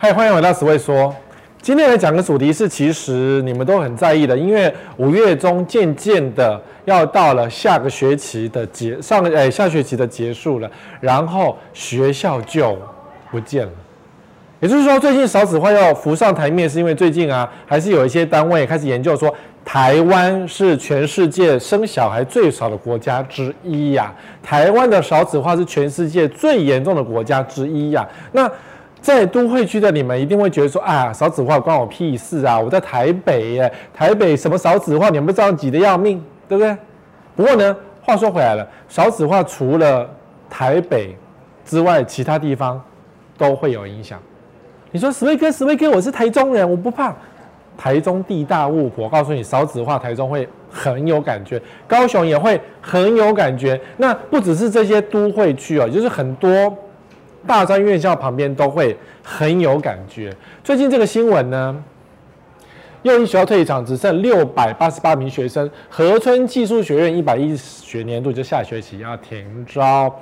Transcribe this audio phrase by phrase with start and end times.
[0.00, 1.12] 嗨，欢迎回到史威说。
[1.60, 12.78] 今天来讲的主题是，其实你们都很在意的，因为五月中渐渐的要到了下个学期的结上个诶下学期的结束了，然后学校就
[13.32, 13.72] 不见了。
[14.60, 28.48] 也就是说，最近少子化要浮上台面，是因为最近啊，还是有一些单位开始研究说，台湾是全世界生小孩最少的国家之一呀、台湾的少子化是全世界最严重的国家之一呀、那
[29.00, 32.58] 在都会区的你们一定会觉得说啊，少子化关我屁事啊！
[32.58, 36.76] 我在台北耶，台北什么少子化，你们不知道挤得要命，对不对？
[37.36, 40.08] 不过呢，话说回来了，少子化除了
[40.50, 41.16] 台北
[41.64, 42.82] 之外，其他地方
[43.36, 44.20] 都会有影响。
[44.90, 47.14] 你说史威哥，史威哥，我是台中人，我不怕。
[47.76, 53.80] 台中地大物博，告诉你，少子化台中会很有感觉，高雄也会很有感觉。
[53.96, 56.76] 那不只是这些都会区哦，就是很多。
[57.48, 60.30] 大专院校旁边都会很有感觉。
[60.62, 61.74] 最近这个新闻呢，
[63.02, 65.68] 又一学校退场，只剩六百八十八名学生。
[65.88, 70.14] 河村技术学院一百一学年度就下学期要停招。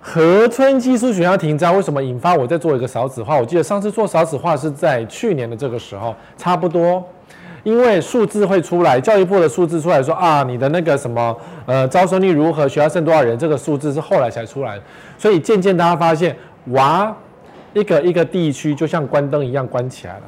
[0.00, 3.36] 河村技术学校停招，为什么引发我在做一个少子化？
[3.36, 7.06] 我记得上次做少子化是在去年的这个时候，差不多。
[7.64, 14.82] 因为数字会出来，教育部的数字出来说啊，你的那个什么呃招生率如何，学校剩多少人，这个数字是后来才出来的。
[15.18, 16.36] 所以渐渐大家发现，
[16.66, 17.14] 哇，
[17.74, 20.22] 一个一个地区就像关灯一样关起来了。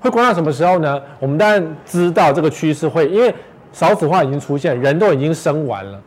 [0.00, 1.00] 会关到什么时候呢？
[1.18, 3.34] 我们当然知道这个趋势会，因为
[3.72, 6.00] 少子化已经出现，人都已经生完了。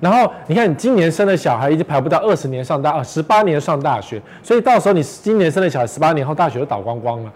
[0.00, 7.32] 然后你看，你今年生的小孩已经排不到二十年上大，十八年上大学，所以到时候你今年生的小孩，十八年后大学都倒光光了。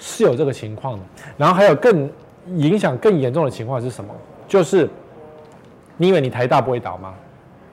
[0.00, 1.04] 是有这个情况的，
[1.36, 2.10] 然后还有更
[2.56, 4.12] 影响更严重的情况是什么？
[4.48, 4.88] 就是
[5.96, 7.14] 你以为你台大不会倒吗？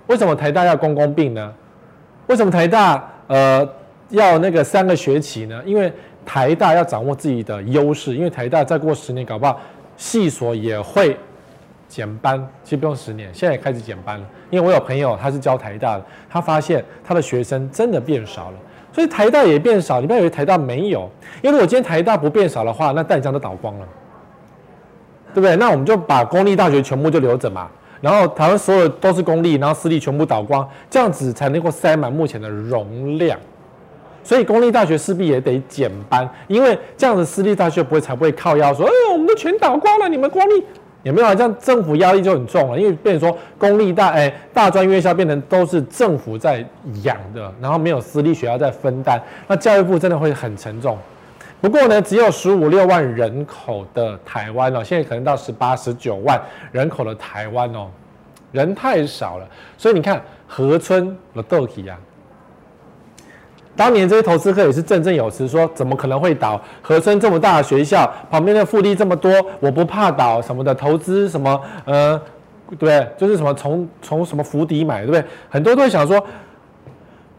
[0.06, 1.53] 为什么台大要公公病呢？
[2.28, 3.67] 为什么台大呃
[4.09, 5.61] 要那个三个学期呢？
[5.66, 5.92] 因为
[6.25, 9.59] 台大要掌握自己的优势，因为台大再过十年搞不好
[9.96, 11.18] 系所也会
[11.88, 14.28] 减班，其实不用十年，现在也开始减班了。
[14.50, 18.57] 因为我有朋友他是教台大的，他发现他的学生真的变少了。
[18.97, 21.08] 所以台大也变少，你不要以为台大没有，
[21.44, 23.88] 因为如果今天台大不变少的话，那淡江都倒光了，
[25.35, 25.56] 对不对？
[25.58, 27.68] 那我们就把公立大学全部就留着嘛，
[28.02, 33.40] 然后台湾所有都是公立，然后私立全部倒光，这样子才能够塞满目前的容量。
[34.24, 40.64] 所以公立大学势必也得减班，因为这样子私立大学不会才不会靠腰说，哎呦，我们都全倒光了，你们公立。
[41.03, 46.66] 也没有啊，这样政府压力就很重了，因为变成说公立大哎大专院校变成都是政府在
[47.03, 50.97] 养的，然后没有私立学校在分担，那教育部真的会很沉重。
[51.62, 56.41] 不过呢，只有十五六万人口的台湾哦，现在可能到十八十九万
[56.72, 57.88] 人口的台湾哦，
[58.52, 59.47] 人太少了，
[59.78, 61.97] 所以你看和村的豆皮呀。
[63.78, 66.60] 当年这些投资客也是振振有词，说怎么可能会倒？
[66.82, 72.20] 和春这么大的学校，旁边的腹地这么多，我不怕倒什么的投资什么呃，
[72.80, 75.24] 对，就是什么从从什么府邸买，对不对？
[75.48, 76.20] 很多都会想说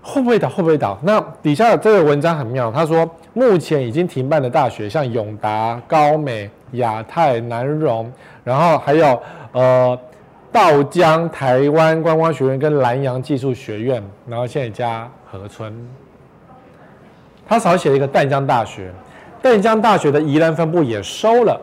[0.00, 0.48] 会不会倒？
[0.48, 0.96] 会不会倒？
[1.02, 8.10] 那底下的这个文章很妙，他说目前已经停办的大学，像永达、高美、亚太、南荣，
[8.44, 9.20] 然后还有
[9.52, 9.98] 呃
[10.52, 15.74] 道江台湾观光学院跟南洋技术学院，然后现在加和春。
[17.48, 18.92] 他少写了一个淡江大学，
[19.40, 21.58] 淡江大学的宜兰分部也收了。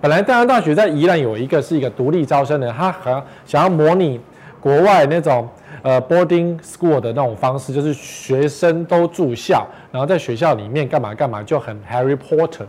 [0.00, 3.12] 本来淡江大学在宜兰有一个是一个独立招生的，他很
[3.44, 4.20] 想要模拟
[4.60, 5.48] 国外那种
[5.82, 12.66] 呃 boarding school 的那种方式，就是学生都住校，然后在学校里面干嘛干嘛，就很 Harry Potter。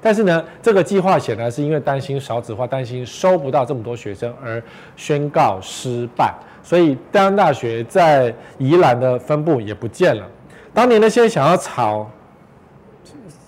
[0.00, 4.60] 但是呢，这个计划显然是因为担心少子化，担心收不到这么多学生而
[4.96, 10.26] 宣告失败，所以淡江大学在宜兰的分部也不见了。
[10.74, 12.10] 当年那些想要炒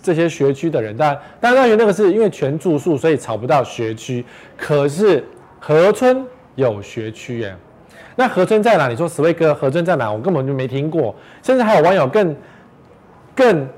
[0.03, 4.25] 这些学区的人，但但大学那个是因为全住宿，所以炒不到学区。
[4.57, 5.25] 可是
[5.59, 7.57] 和春有学区耶，
[8.15, 8.89] 那和春在哪？
[8.89, 10.13] 你说史威哥，和春在哪？
[10.13, 11.15] 我根本就没听过。
[11.43, 12.37] 甚至还有网友更
[13.35, 13.69] 更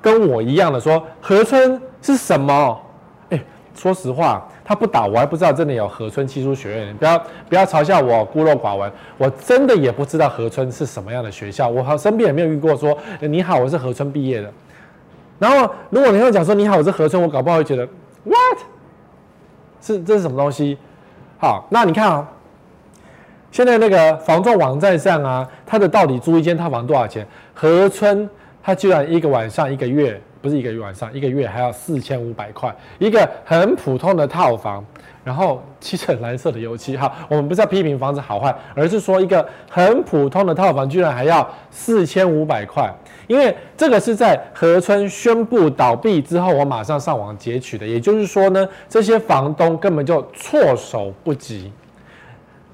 [0.00, 2.80] 跟我一样的说，和春是什么？
[3.28, 3.44] 哎，
[3.74, 4.48] 说实话。
[4.64, 6.96] 他不打，我还不知道真的有和春技术学院。
[6.96, 7.18] 不要
[7.48, 11.68] 不要嘲笑我孤陋寡闻，我真的也不知道和春是什么样的学校。
[11.68, 14.50] 我好身边也没有遇过说你好，我是和春毕业的。
[15.38, 17.86] 然后如果你要讲说你好，我是和春，我搞不好会觉得
[18.24, 18.58] what
[19.82, 20.78] 是这是什么东西？
[21.38, 22.26] 好，那你看啊，
[23.52, 27.26] 现在那个房仲网站上啊，他的到底租一间套房多少钱？
[27.52, 28.28] 和春
[28.62, 34.84] 他居然一个晚上一个月不是一个月晚上，一个月还要四千五百块，一个很普通的套房，
[35.24, 36.94] 然后漆成蓝色的油漆。
[36.94, 42.94] 好，我们不是要批评房子好坏，而是说一个很普通的套房居然还要四千五百块，
[43.26, 47.86] 因为这个是在河村宣布倒闭之后，我马上上网截取的。
[47.86, 51.72] 也就是说呢，这些房东根本就措手不及，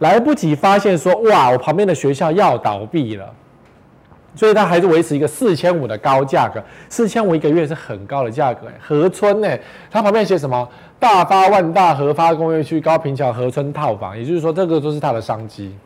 [0.00, 3.32] 来不及发现说，哇，我旁边的学校要倒闭了。
[4.40, 8.66] 所以它还是维持一个四千五的高价格，四千五一个月是很高的价格。
[8.80, 9.58] 河村呢，
[9.90, 10.66] 它旁边写什么？
[10.98, 15.76] 大发万大河发工业区高平桥河村套房，也就是说这个都是它的商机。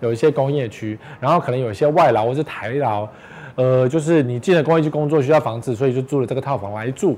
[0.00, 3.06] 有一些工业区，然后可能有一些外劳或是台劳，
[3.54, 7.16] 呃，就是你进了工业区工作需要房子，所以就租了这个套房来住。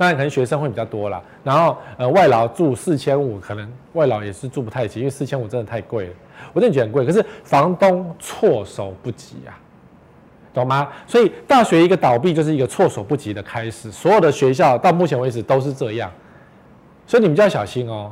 [0.00, 6.12] 当然可能学生会比较多啦，然后呃外劳住四千五，可能外劳也是住不太起，因为四千五真的太贵了。
[6.54, 9.52] 我真的觉得很贵，可是房东措手不及啊，
[10.54, 10.88] 懂吗？
[11.06, 16.10] 所以大学一个倒闭就是一个措手不及的开始，所有的学校到目前为止都是这样，
[17.06, 18.10] 所以你们就要小心哦。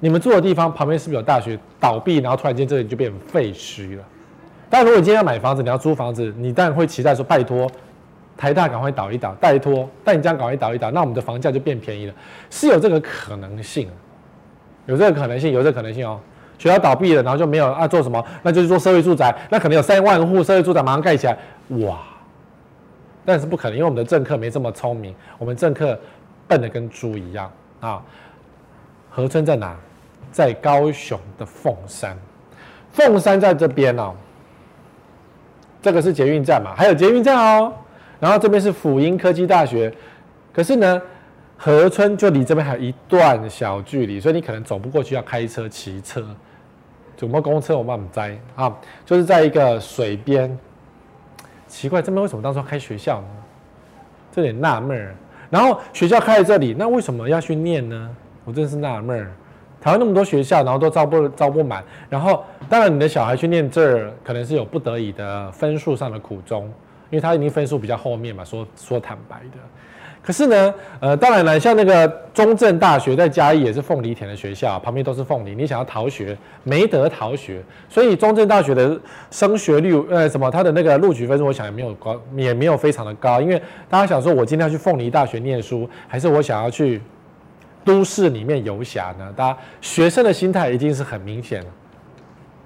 [0.00, 4.02] 你们住的地方旁边是不是有大学倒闭，然后突然间这里就变废墟了？
[4.68, 7.70] 但如果你今天要买房子，你要租房子，你当然会期待说拜托
[8.40, 12.14] 台大赶快倒一倒，拜托但你这样赶快倒一倒，那我们的房价就变便宜了，
[12.48, 13.86] 是有这个可能性，
[14.86, 16.18] 有这个可能性，有这个可能性哦。
[16.58, 18.24] 学校倒闭了，然后就没有啊做什么？
[18.42, 21.36] 那就是做社会住宅，那可能有三万户社会住宅马上盖起来，
[21.86, 21.98] 哇！
[23.24, 25.98] 但是不可能，因为我们的政客没这么聪明，我们政客
[26.48, 28.02] 笨得跟猪一样啊。
[29.10, 29.76] 河村在哪？
[30.32, 32.16] 在高雄的凤山，
[32.92, 34.14] 凤山在这边哦。
[35.82, 36.72] 这个是捷运站嘛？
[36.76, 37.72] 还有捷运站哦。
[38.20, 39.92] 然后这边是辅英科技大学，
[40.52, 41.02] 可是呢？
[41.62, 46.24] 河村就离这边还有一段小距离，所以你可能走不过去，要开车、骑车，
[47.18, 48.74] 怎么公车我们不知啊？
[49.04, 50.58] 就是在一个水边，
[51.68, 53.26] 奇怪，这边为什么当初要开学校呢？
[54.32, 55.14] 这点纳闷儿。
[55.50, 58.08] 然后学校开在这里，那为什么要去念呢？
[58.46, 59.30] 我真是纳闷儿。
[59.82, 61.84] 台湾那么多学校，然后都招不招不满。
[62.08, 66.72] 然后当然你的小孩去念这儿，可能是有不得已的分数上的苦衷，
[67.10, 69.58] 因为他已经分数比较后面嘛，说说坦白的。
[70.22, 87.00] 可是呢，呃，当然了，像那个中正大学在嘉义也是凤梨田的学校，旁边都是凤梨，你想要逃学没得逃学，所以中正大学的升学率，呃，什么，它的那个录取分数，我想也没有高，也没有非常的高，因为大家想说，我今天要去凤梨大学念书，还是我想要去
[87.82, 89.32] 都市里面游侠呢？
[89.34, 91.66] 大家学生的心态已经是很明显了，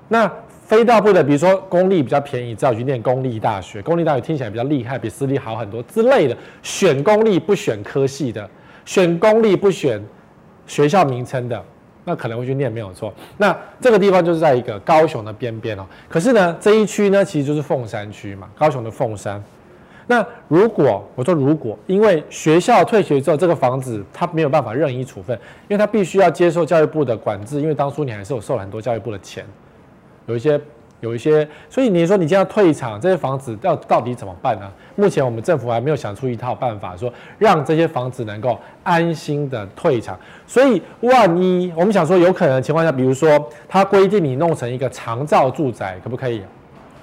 [0.08, 0.32] 那。
[0.64, 3.82] 非大部的，比如说公立比较便宜，只好去念公立大学。
[3.82, 6.37] 公立大学听起来比较厉害，比私立好很多之类的。
[6.62, 8.49] 选公立不选科系的，
[8.87, 10.02] 选公立不选
[10.66, 11.62] 学校名称的，
[12.05, 13.12] 那可能会去念没有错。
[13.37, 15.84] 那这个地方就是在一个高雄的边边哦。
[16.08, 19.43] 可是呢，这一区呢其实就是凤山区嘛，高雄的凤山。
[20.06, 25.38] 那如果我说如果，因为学校退学之后，这个房子它没有办法任意处分，
[25.69, 29.44] 因为它必须要接受教育部的管制，因为当初你还是有收了很多教育部的钱。
[30.26, 30.61] 有一些，
[31.00, 34.71] 有一些，所以你说你现在退场，这些房子要到底怎么办呢？
[34.97, 40.19] 目前我们政府还没有想出一套办法，说让这些房子能够安心的退场。
[40.47, 46.43] 所以万一我们想说有可能的情况下，比如说他规定你弄成一个长照住宅，可不可以？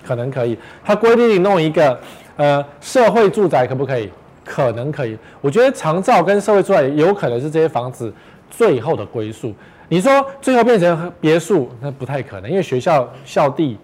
[0.04, 0.58] 可能可以。
[0.84, 2.00] 他规定你弄一个
[2.36, 4.10] 呃社会住宅，可不可以？
[4.44, 5.16] 可能可以。
[5.42, 8.12] 我觉得长照跟社会住宅有可能是这些房子
[8.50, 9.54] 最后的归宿。
[9.92, 13.78] 你说最后变成别墅，那不太可能，因为学校校地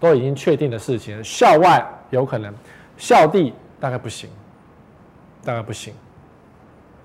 [0.00, 2.50] 都已经确定的事情，校外有可能，
[2.96, 4.30] 校地大概不行，
[5.44, 5.92] 大概不行。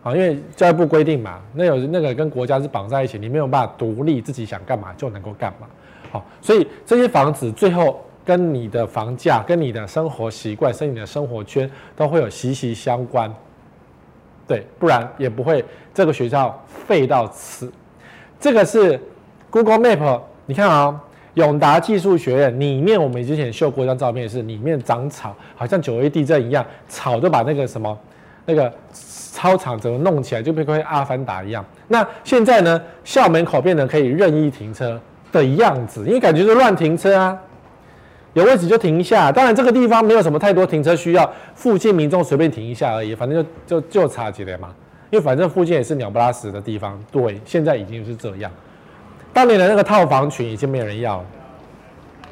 [0.02, 5.68] 好，因为教育部规定嘛，那有那个跟国家是绑在一起，你没有办法独立自己想干嘛就能够干嘛。
[6.10, 13.30] 好，所以这些房子最后跟你的房价、跟你的生活习惯、跟你的生活圈都会有息息相关。
[14.48, 17.70] 对，不然也不会这个学校废到此。
[18.40, 19.00] 这个是
[19.50, 21.00] Google Map，你看啊、哦，
[21.36, 27.98] 永达技术学院里面，我们之前秀过一张照片，是里面长草，好像九一地震一样，草都把那个什么
[28.46, 31.66] 那个操场怎么弄起来，就变成阿凡达一样。
[31.88, 35.00] 那现在呢，校门口变得可以任意停车
[35.32, 37.38] 的样子，因为感觉是乱停车啊，
[38.34, 39.32] 有位置就停一下。
[39.32, 44.70] 当然这个地方没有什么太多停车需要，附近民众随便停一下而已，反正就就就差几点嘛。
[45.16, 48.52] 因为反正附近也是鸟不拉屎的地方，对，现在已经是这样。
[49.32, 51.26] 当年的那个套房群已经没有人要了。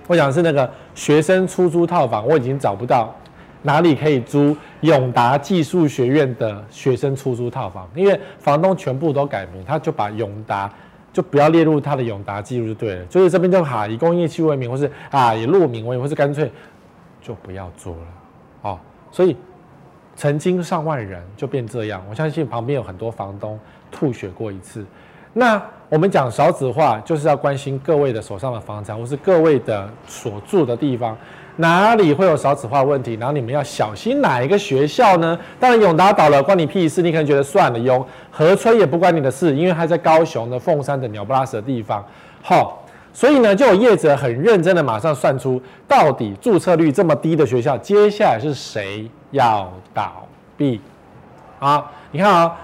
[0.05, 3.15] 我想是那个学生出租套房，我已经找不到
[3.61, 10.69] 哪里可以租永达技术学院的学生出租套房，因为房东全部都改名，他就把永达
[11.13, 13.05] 就不要列入他的永达记录就对了。
[13.05, 16.51] 就是这边就哈以工业区为名，或是啊以路名为名，或是干脆
[17.21, 17.97] 就不要租了。
[18.63, 19.37] 哦，所以
[20.15, 23.59] 曾经上万人就变这样，我相信旁边有很多房东
[23.91, 24.85] 吐血过一次。
[25.33, 31.17] 那我们讲少子化，就是要关心各位的手上的房产，或是各位的所住的地方，
[31.55, 35.37] 哪里会有少子化问题，然后你们要小心哪一个学校呢？
[35.59, 42.05] 当然永达倒了，关你屁事，你可能觉得算了，永和村也不关你的事，因为它在高雄的凤山的鸟不拉屎的地方。
[42.43, 42.82] 好，
[43.13, 50.27] 所以呢，就有业者很认真的马上算出，到底注册率这么低的学校，接下来是谁要倒
[50.57, 50.81] 闭？
[51.59, 52.55] 啊，你看啊。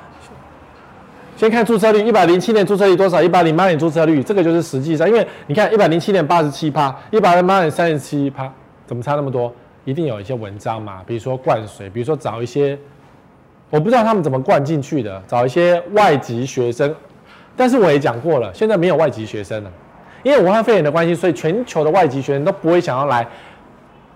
[1.37, 3.23] 先看注册率，一百零七年注册率多少？
[3.23, 8.51] 一百零八年注册率，这个就是实际上，因为你看一百零七年八十七趴，一百零八年三十七趴，
[8.85, 9.49] 怎么差那么多？
[9.85, 12.77] 一定有一些文章嘛，比如说灌水，比如说找一些，
[13.69, 16.93] 我不知道他们怎么灌进去的，找一些外籍学生。
[17.55, 19.71] 但是我也讲过了，现在没有外籍学生了，
[20.23, 23.27] 因为武汉肺炎的关系，所以全球的外籍学生都不会想要来，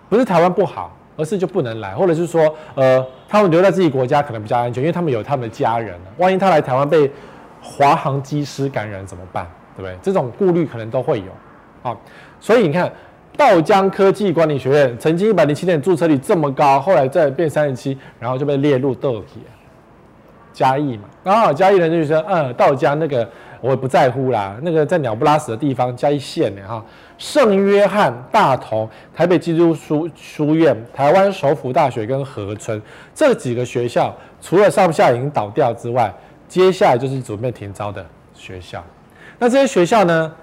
[0.10, 0.91] 不是台湾不好。
[1.15, 2.41] 而是就不能来，或者是说，
[2.74, 5.93] 呃，他们留在自己国家可能比较安全，因为他们有他们的家人。
[6.17, 7.07] 万一他来台湾被
[7.62, 9.48] 华航机师感染怎么办？
[9.77, 9.95] 对不对？
[10.01, 11.27] 这种顾虑可能都会有。
[11.88, 11.95] 啊，
[12.39, 12.91] 所以你看，
[13.38, 19.39] 道江科技管理学院曾经一百零七年注册率这么高，后来再变三十七，然后就被列入豆体
[20.51, 21.03] 嘉义嘛。
[21.24, 23.29] 然后嘉义人就说，嗯，道江那个
[23.63, 26.84] 我也不在乎啦，那个在鸟不拉屎的地方，加一线呢，哈。
[27.17, 32.82] 圣约翰、大同、台北基督书书院、台湾首府大学跟和春
[33.15, 36.13] 这几个学校，除了上下已经倒掉之外，
[36.50, 38.84] 接下来就是准备停招的学校。
[39.39, 40.34] 那这些学校呢，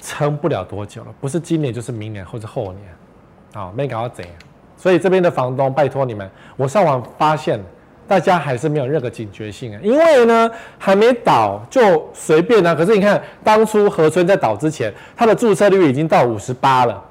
[0.00, 4.34] 撑不了多久了，不是今年就是明年或者后年，啊，没搞到怎样。
[4.76, 7.60] 所以这边的房东，拜托你们，我上网发现。
[8.08, 12.74] 大家还是没有任何警觉性啊，因为呢还没倒就随便啊。
[12.74, 17.02] 可是你看，当初和春在倒之前，它的注册率已经到五十八了，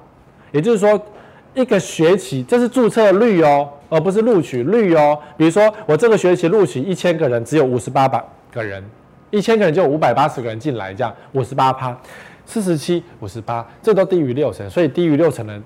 [0.51, 1.01] 也就是说
[1.53, 5.17] 一个学期这是注册率哦，而不是录取率哦。
[5.35, 8.83] 比如说我这个学期录取一千个人，只有五十八百个人，
[9.31, 11.97] 一千个人就五百八十个人进来，这样五十八趴，
[12.45, 15.59] 四十七五十八，这都低于六成，所以低于六成的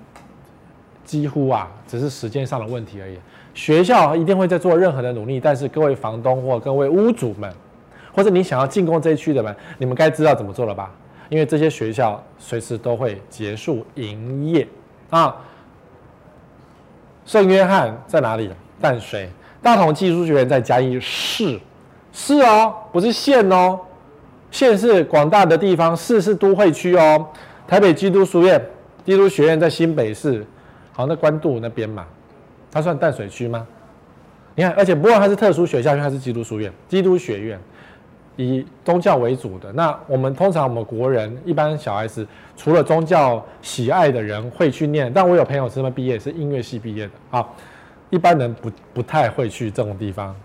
[1.04, 3.18] 几乎啊只是时间上的问题而已。
[3.56, 7.50] 学校一定会在做任何的努力，但是各位房东或各位屋主们，
[8.14, 10.92] 或者你想要进攻这一区的们，你们该知道怎么做了吧？
[11.30, 14.68] 因为这些学校随时都会结束营业
[15.08, 15.34] 啊。
[17.24, 18.50] 圣约翰在哪里？
[18.78, 19.28] 淡水。
[19.62, 21.58] 大同技术学院在嘉义市，
[22.12, 23.80] 市哦，不是县哦，
[24.50, 27.26] 县是广大的地方，市是都会区哦。
[27.66, 28.62] 台北基督书院、
[29.04, 30.46] 基督学院在新北市，
[30.92, 32.06] 好，那关渡那边嘛。
[32.76, 33.66] 它算淡水区吗？
[34.54, 37.58] 你看，而且不过它是特殊学校，因为它是基督书院、基督学院，
[38.36, 39.72] 以宗教为主的。
[39.72, 47.48] 那我们通常我们国人一般小孩子，除了宗教喜爱的人会去念，但我有朋友是他们毕业，是音乐系毕业的啊。
[48.10, 50.36] 一般人不不太会去这种地方，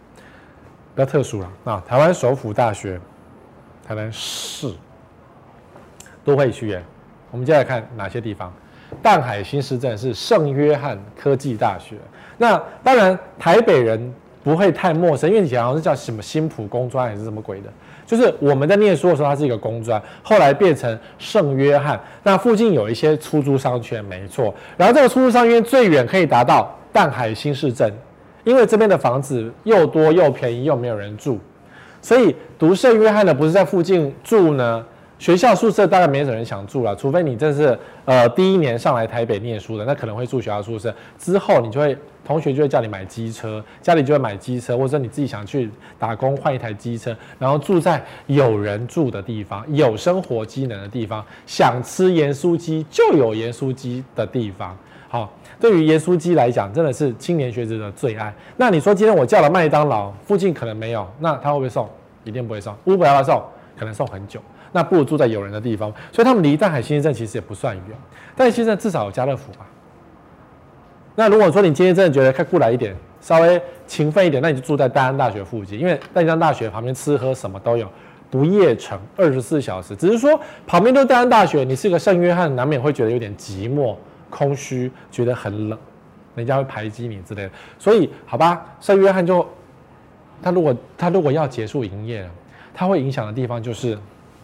[0.95, 1.83] 比较特殊了啊。
[1.85, 2.97] 台湾首府大学、
[3.85, 4.73] 台南市
[6.23, 6.81] 都会去耶。
[7.29, 8.53] 我们接下来看哪些地方？
[9.01, 11.95] 淡海新市镇是圣约翰科技大学。
[12.37, 17.69] 那当然，台北人不会太陌生，因为以前好像是叫什么新埔工专还是什么鬼的。
[18.05, 21.99] 就是我们在念书的时候，它是一个工专，后来变成圣约翰。
[22.23, 24.53] 那附近有一些出租商圈，没错。
[24.75, 27.93] 然后这个出租商圈最远可以达到淡海新市镇，
[28.43, 31.39] 因为这边的房子又多又便宜又没有人住，
[32.01, 34.83] 所以读圣约翰的不是在附近住呢。
[35.21, 40.91] 学校宿舍大概没什么人想住了，除非你这是呃第一年上来台北念书的，那可能会住学校宿舍。
[41.19, 54.75] 之后你就会同学就会叫你买机车，家里就会买机车，或者说你自己想去打工换一台机车，然后住在有人住的地方，有生活机能的地方，想吃盐酥鸡就有盐酥鸡的地方。
[55.07, 58.33] 好，对于盐酥鸡来讲，真的是青年学子的最爱。
[58.57, 61.87] 那你说今天我叫了麦当劳，附近可能没有，那他会不会送？
[62.23, 62.75] 一定不会送。
[62.87, 63.39] Uber 要送？
[63.77, 64.39] 可能送很久。
[64.71, 67.97] 那不如住在有人的地方，所以他们离淡海新市镇其实也不算远。
[68.35, 69.65] 淡海新市镇至少有家乐福吧。
[71.15, 77.85] 那如果说你今天真的觉得开过来一点，稍微勤奋一点，那你就住在淡江大学附近，因为淡江大学旁边吃喝什么都有，
[78.29, 79.93] 不夜城，二十四小时。
[79.93, 83.93] 只是说旁边都是淡江大学，你是个圣约翰，难免会觉得有点寂寞、
[84.29, 85.77] 空虚，觉得很冷，
[86.33, 87.51] 人家会排挤你之类的。
[87.77, 89.45] 所以好吧，圣约翰就
[90.41, 92.29] 他如果他如果要结束营业了，
[92.73, 93.97] 他会影响的地方就是。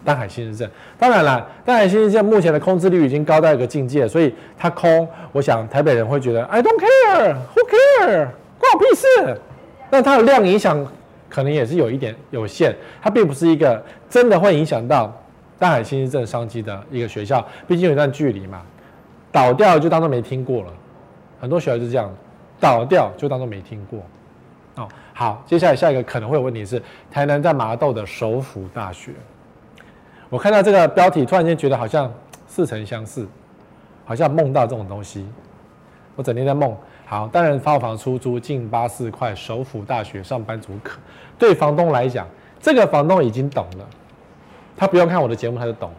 [0.05, 8.27] 淡海新市镇，当然了，淡海新市镇目前的空置率已经高到一个境界，所以它空，我想台北人会觉得 I don't care，who care，
[8.57, 9.41] 关我屁事。
[9.89, 10.85] 但它的量影响
[11.29, 15.13] 可能也是有一点有限，它并不是一个真的会影响到
[15.59, 18.61] 淡海新市镇商机的一个学校，毕竟有一段距离嘛。
[19.31, 20.73] 倒掉就当做没听过了，
[21.39, 22.09] 很多学校就是这样。
[22.59, 23.99] 倒掉就当做没听过。
[24.83, 29.11] 哦，好，接下来下一个可能会有问题是台南在麻豆的首府大学。
[30.29, 32.11] 我看到这个标题，突然间觉得好像
[32.47, 33.25] 似曾相识，
[34.03, 35.25] 好像梦到这种东西。
[36.15, 36.75] 我整天在梦。
[37.05, 40.99] 好，单人套房出租近八四块，首府大学上班族可。
[41.39, 42.27] 对房东来讲，
[42.59, 43.87] 这个房东已经懂了，
[44.75, 45.89] 他不用看我的节目他就懂。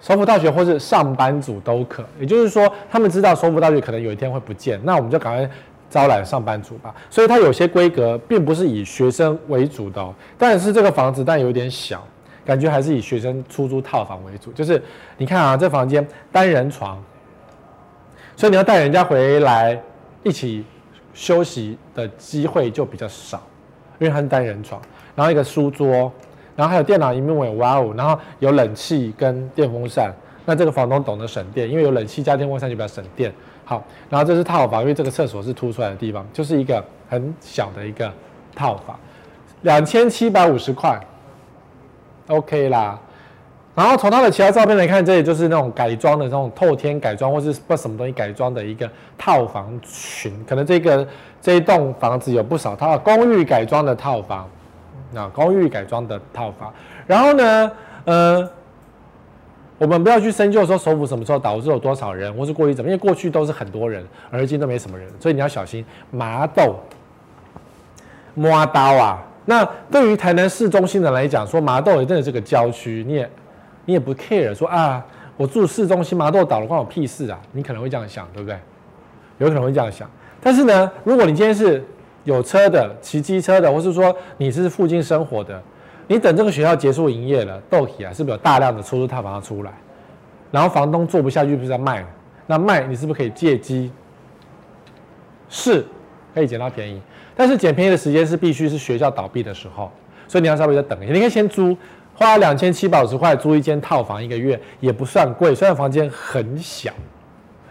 [0.00, 5.48] 首府大学或是上班族都可，也就是说，他们知道首府大学可能有一天会不见，那我们就赶快
[5.88, 6.92] 招揽上班族吧。
[7.08, 12.04] 所以它有些规格并不是以学生为主的，但是这个房子但有点小，
[12.48, 14.50] 感觉还是以学生出租套房为主。
[14.52, 14.82] 就是
[15.18, 16.98] 你看啊，这房间单人床，
[18.34, 19.78] 所以你要带人家回来。
[20.24, 20.64] 一起
[21.14, 23.40] 休息的机会就比较少，
[23.98, 24.82] 因为它是单人床，
[25.14, 26.12] 然后一个书桌，
[26.56, 30.12] 然后还有电脑萤幕，有哇哦，然后有冷气跟电风扇。
[30.44, 33.32] 那这个房东懂得省电，因为有冷气加电风扇就比较省电。
[33.64, 38.12] 好，然后这是套房，因为这个厕所是凸出来的地方，就是一个很小的一个
[38.54, 38.98] 套房，
[39.62, 40.98] 两千七百五十块
[42.28, 42.98] ，OK 啦。
[43.74, 50.32] 然后从他的其他照片来看，这里就是那种改装的那种透天改装，或是不什么东西改装的一个套房群。
[50.48, 51.06] 可能这个
[51.40, 54.48] 这一栋房子有不少套公寓改装的套房，
[55.14, 56.74] 啊，公寓改装的套房。
[57.06, 57.70] 然后呢，
[58.04, 58.50] 呃，
[59.78, 66.74] 我们不要去深究说首府什么时候导致有多少人，或是过去怎么，因为过去都是很多人，而今都没什么人，所以你要小心麻豆
[68.34, 69.24] 摸刀啊。
[69.48, 73.28] 那对于台南市中心的来讲，说麻豆也真的是个郊区，你也。
[73.86, 75.02] 你也不 care 说啊，
[75.34, 77.40] 我住市中心麻豆倒了关我屁事啊！
[77.52, 78.58] 你可能会这样想，对不对？
[79.38, 80.06] 有可能会这样想。
[80.42, 81.82] 但是呢，如果你今天是
[82.24, 85.58] 有车的、骑机车的，或是说你是附近生活的，
[86.06, 89.72] 你等这个学校结束营业了，豆皮啊，是不是有大量的出租套房要出来？
[90.50, 92.04] 然后房东做不下去，不是要卖？
[92.46, 93.90] 那卖你是不是可以借机？
[95.48, 95.82] 是，
[96.34, 97.00] 可以捡到便宜。
[97.38, 99.88] 但是捡便宜的时间是必须是学校倒闭的时候，
[100.26, 101.14] 所以你要稍微再等一下。
[101.14, 101.76] 你可以先租。
[102.14, 106.90] 花两千七百五十块租一间套房一个月也不算贵，虽然房间很小，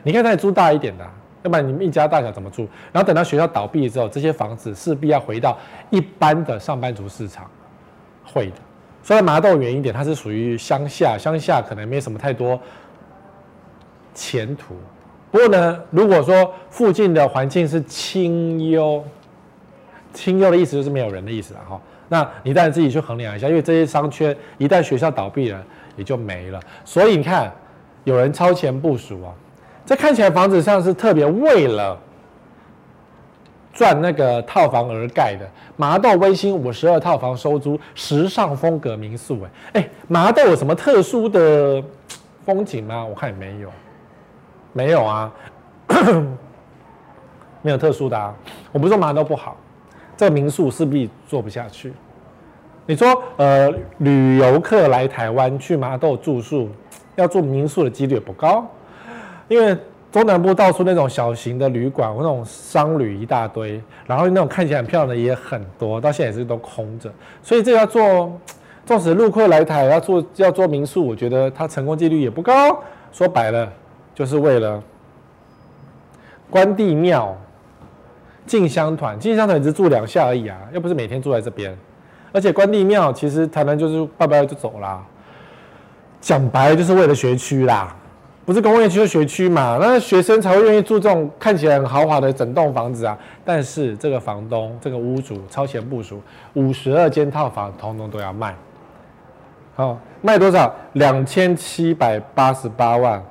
[0.04, 1.06] 你可以再租大一点的，
[1.44, 2.66] 要不然你们一家大小怎么住？
[2.94, 5.58] 然后等到学校倒闭之后，这些房子势必要回到
[5.90, 7.46] 一般的上班族市场，
[8.24, 8.54] 会的。
[9.04, 12.58] 虽然麻豆远一点，它是属于乡下，乡下可能没什么太多
[14.14, 14.76] 前途。
[15.30, 19.04] 不过呢，如果说附近的环境是清幽，
[20.14, 21.80] 清幽的意思就是没有人的意思了哈。
[22.10, 25.62] 那你当然自己去衡量一下，因为这些商圈一旦学校倒闭了，
[25.96, 26.60] 也就没了。
[26.86, 27.52] 所以你看，
[28.06, 29.34] 有人超前部署啊，
[29.86, 32.00] 这看起来房子上是特别为了
[33.74, 35.46] 赚那个套房而盖的。
[35.76, 39.44] 麻豆威星五十二套房收租，时尚风格民宿。
[39.74, 41.84] 哎哎，麻豆有什么特殊的
[42.46, 43.04] 风景吗？
[43.04, 43.70] 我看也没有，
[44.72, 45.32] 没有啊，
[47.62, 48.34] 没有特殊的啊。
[48.72, 49.58] 我不是说麻豆不好。
[50.18, 51.94] 这个民宿势必做不下去。
[52.88, 56.70] 你说，呃，旅游客来台湾去麻豆住宿，
[57.16, 58.66] 要住民宿的几率也不高，
[59.48, 59.78] 因为
[60.10, 67.12] 中南部到处那种小型的旅馆，那种商旅一大堆，然后那种看起来很漂亮的也很多，到现在也是都空着。
[67.44, 68.32] 所以这要做，
[68.86, 72.82] 纵使陆客来台要做要做民宿，我觉得它成功几率也不高。
[73.12, 73.70] 说白了，
[74.16, 74.82] 就是为了
[76.50, 77.38] 关帝庙。
[78.48, 81.78] 进香团，进香团只住两下而已啊，又不是每天住在这边。
[82.32, 85.04] 而且关帝庙其实台南就是拜拜就走啦，
[86.20, 87.96] 讲白了就是为了学区啦，
[88.46, 93.18] 不是工业区就学区嘛，那学生才会愿意住这种看起来很豪华的整栋房子啊。
[93.44, 96.22] 但是这个房东这个屋主超前部署，
[96.54, 98.56] 五十二间套房统统都要卖，
[99.76, 100.74] 好，卖多少？
[100.94, 103.24] 两千七百八十八万。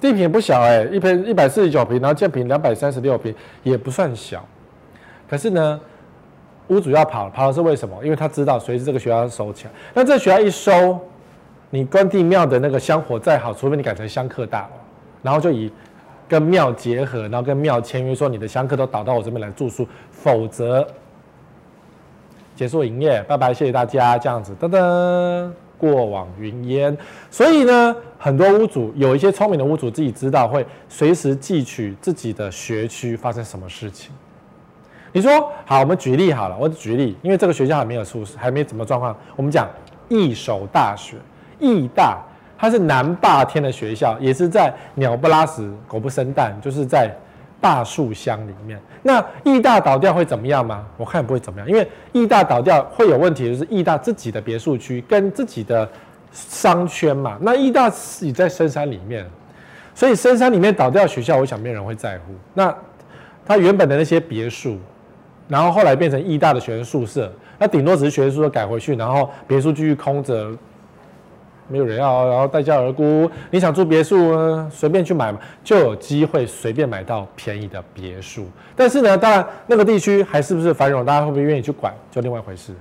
[0.00, 4.44] 地坪不小哎、一坪一百四十九坪，然后建坪两百三十六坪，也不算小。
[5.28, 5.80] 可是呢，
[6.68, 7.96] 屋主要跑，跑的是为什么？
[8.04, 9.70] 因为他知道随时这个学校要收起来。
[9.94, 11.00] 那这个学校一收，
[11.70, 14.68] 你关帝庙的那个香火再好，除非你改成香客大楼，
[15.22, 15.72] 然后就以
[16.28, 20.86] 跟庙结合，然后跟庙签约，说你的香客都导到我这边来住宿，否则
[22.54, 25.65] 结束营业，拜拜，谢谢大家，这样子，噔噔。
[25.78, 26.96] 过往云烟，
[27.30, 34.12] 所以呢，很多屋主有一些聪明的屋主自己知道会随时记取自己的学区发生什么事情。
[35.12, 39.16] 你说好，我们举例好了，我举例，因为这个学校还没有出，还没怎么状况。
[39.34, 39.68] 我们讲
[40.08, 41.16] 义守大学，
[41.58, 42.22] 义大，
[42.58, 47.14] 它是南霸天的学校，也是在鸟不拉屎，狗不生蛋，就是在。
[47.66, 50.86] 大树乡里面，那义大倒掉会怎么样吗？
[50.96, 55.88] 我看不会怎么样，因为义大倒掉会有问题，就是义大自己的别墅区跟自己的
[56.30, 57.36] 商圈嘛。
[57.40, 59.26] 那义大自己在深山里面，
[59.96, 62.34] 所以深山里面倒掉学校，我想没有人会在乎。
[62.54, 62.72] 那
[63.44, 64.78] 他原本的那些别墅，
[65.48, 70.52] 然后后来变成义大的学生宿舍，那顶多只是学生宿舍改回去，然后别墅继续空着。
[71.68, 73.30] 没有人要，然后待价而沽。
[73.50, 78.46] 你想住别墅呢，随便去买嘛，就有机会随便买到便宜的别墅。
[78.74, 82.72] 但是呢，当然那个地区还是不是繁荣，大家会不会愿意去管，就另外一回事。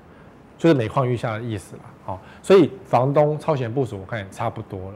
[0.58, 1.82] 就是每况愈下的意思了。
[2.06, 4.96] 好，所以房东超前部署，我看也差不多了。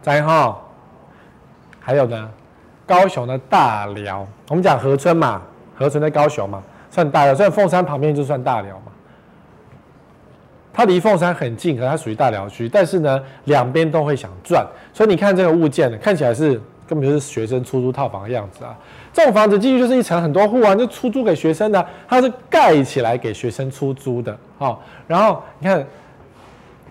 [0.00, 0.56] 再哈，
[1.80, 2.30] 还有呢，
[2.86, 5.42] 高雄的大寮，我们讲河村嘛，
[5.74, 8.92] 河村在高雄嘛，算大寮，算凤山旁边就算大寮嘛。
[10.78, 14.64] 它离凤山很近，可它属于大寮区，但是呢，两边都会想赚，
[14.94, 16.52] 所以你看这个物件呢，看起来是
[16.86, 18.78] 根本就是学生出租套房的样子啊。
[19.12, 24.38] 这种房子进去就是一层很多户啊，就出租给学生的，它是盖起来给学生出租的。
[24.56, 25.84] 好，然后你看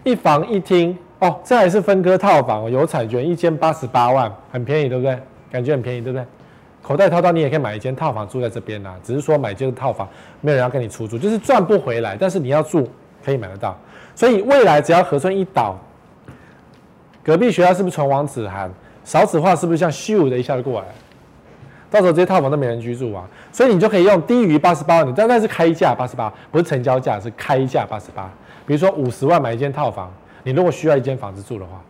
[0.04, 5.18] 一房一厅哦，这还是分割套房，有产权，一间八十八万，很便宜，对不对？
[5.50, 6.26] 感觉很便宜，对不对？
[6.84, 10.06] 口袋掏掏，你也可以买一间套房住在这边啊，只是说买这个套房
[10.42, 12.86] 没有人要跟你出租，就是赚不回来，但是你要住。
[13.28, 13.78] 可以买得到，
[14.16, 15.78] 所以未来只要河村一倒，
[17.22, 18.72] 隔壁学校是不是传王子涵？
[19.04, 20.88] 少子化是不是像咻的一下就过来？
[21.92, 28.32] 到时候这些套房都没人居住啊，所以你就可以用低于八十八万，但那是开价八十八，不是成交价，是开价八十八。
[28.66, 30.10] 比如说五十万买一间套房，
[30.44, 31.82] 你如果需要一间房子住的话，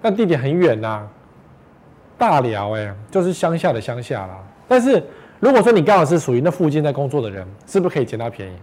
[0.00, 1.06] 但地点很远呐、
[2.16, 4.38] 大寮哎，就是乡下的乡下啦。
[4.66, 5.04] 但是
[5.38, 8.56] 如果说你刚好是属于那附近在工作的人，是不是可以捡到便宜？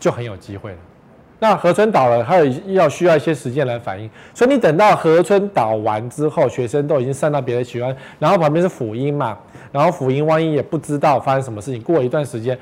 [0.00, 0.78] 就很有机会了。
[1.40, 9.36] 那河村倒了，还有要需要一些时间来反应，所以你等到河村倒完之后，学生都已经散到别的学校，然后旁边是辅音嘛，
[9.70, 12.56] 然后辅音万一也不知道发生什么事情，过一段时间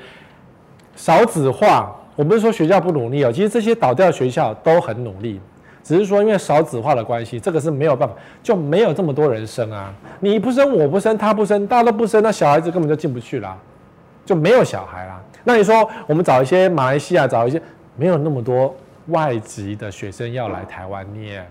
[0.95, 5.39] 少子化，我不是说学校不努力哦，其实这些倒掉的学校都很努力，
[5.81, 13.55] 只是说因为少子化的关系，这个是没有办法，就没有这么多人生啊，你不生我不生他不生，大家都不生，那小孩子根本就进不去了，
[14.25, 15.21] 就没有小孩啦。
[15.45, 17.61] 那你说我们找一些马来西亚，找一些。
[17.95, 18.75] 没有那么多
[19.07, 21.45] 外籍的学生要来台湾念，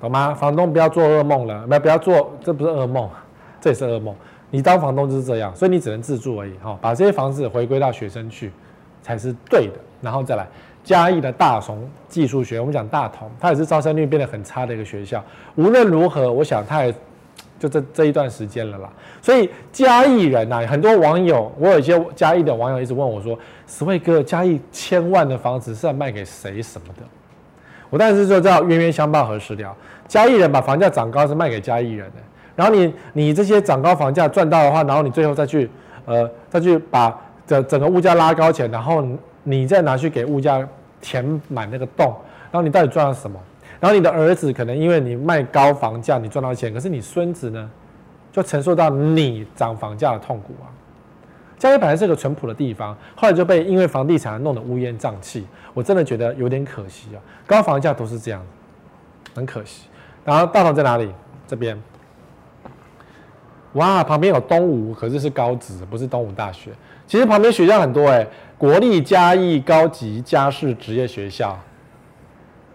[0.00, 0.34] 懂吗？
[0.34, 3.08] 房东不要做噩梦了，不要不要做，这不是噩梦，
[3.60, 4.14] 这也是噩梦。
[4.50, 6.54] 你当房东就是这样，所以你只能自住而已。
[6.62, 8.52] 哈，把这些房子回归到学生去
[9.02, 9.74] 才是对的。
[10.00, 10.46] 然后再来
[10.84, 15.24] 嘉义的大同技术学，我们讲大同，它也是招生率变得很差的一个学校。
[15.54, 16.94] 无论如何，我想它也。
[17.58, 18.90] 就这这一段时间了啦，
[19.22, 27.02] 所以嘉义人呐、很多网友，我有一些嘉义的网友一直问我说：“十位哥，嘉义千万的房子是要卖给谁什么的？”
[27.88, 29.74] 我当时就知道冤冤相报何时了。
[30.06, 32.16] 嘉义人把房价涨高是卖给嘉义人的，
[32.54, 35.70] 然后你你这些涨高房价赚到的话，然后你最后再去
[36.04, 39.02] 呃再去把整整个物价拉高起来，然后
[39.44, 40.66] 你再拿去给物价
[41.00, 42.14] 填满那个洞，
[42.50, 43.40] 然后你到底赚了什么？
[43.80, 47.70] 然后你的儿子可能因为你卖高房价，你赚到钱，可是你孙子呢，
[48.32, 50.66] 就承受到你涨房价的痛苦啊。
[51.58, 57.18] 嘉义本来是个淳朴的地方，后来就被因为房地产弄得乌烟瘴气，我真的觉得有点可惜啊。
[57.46, 58.42] 高房价都是这样，
[59.34, 59.86] 很可惜。
[60.24, 61.10] 然后大同在哪里？
[61.46, 61.80] 这边。
[63.72, 66.70] 哇，旁边有东吴，可是是高职，不是东吴大学。
[67.06, 68.26] 其实旁边学校很多哎、
[68.58, 71.58] 国立嘉义高级家事职业学校。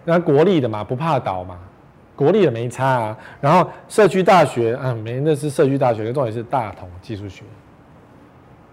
[0.04, 1.58] 那国立的嘛，不怕倒嘛，
[2.16, 3.18] 国立的没差啊。
[3.40, 7.44] 然后社区大学，嗯，没，那是社区大学，重点是大同技术学。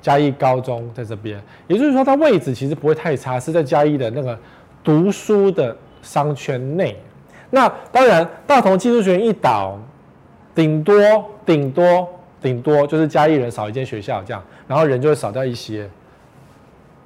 [0.00, 4.38] 嘉义高中在这边，也就是说它位置其实不会太差，是在嘉义的那个
[4.82, 6.96] 读书的商圈内。
[7.50, 9.76] 那当然，大同技术学院一倒，
[10.54, 10.94] 顶多
[11.44, 12.08] 顶多
[12.40, 15.90] 顶多就是嘉义人少一间学校这样，然后人就会少掉一些。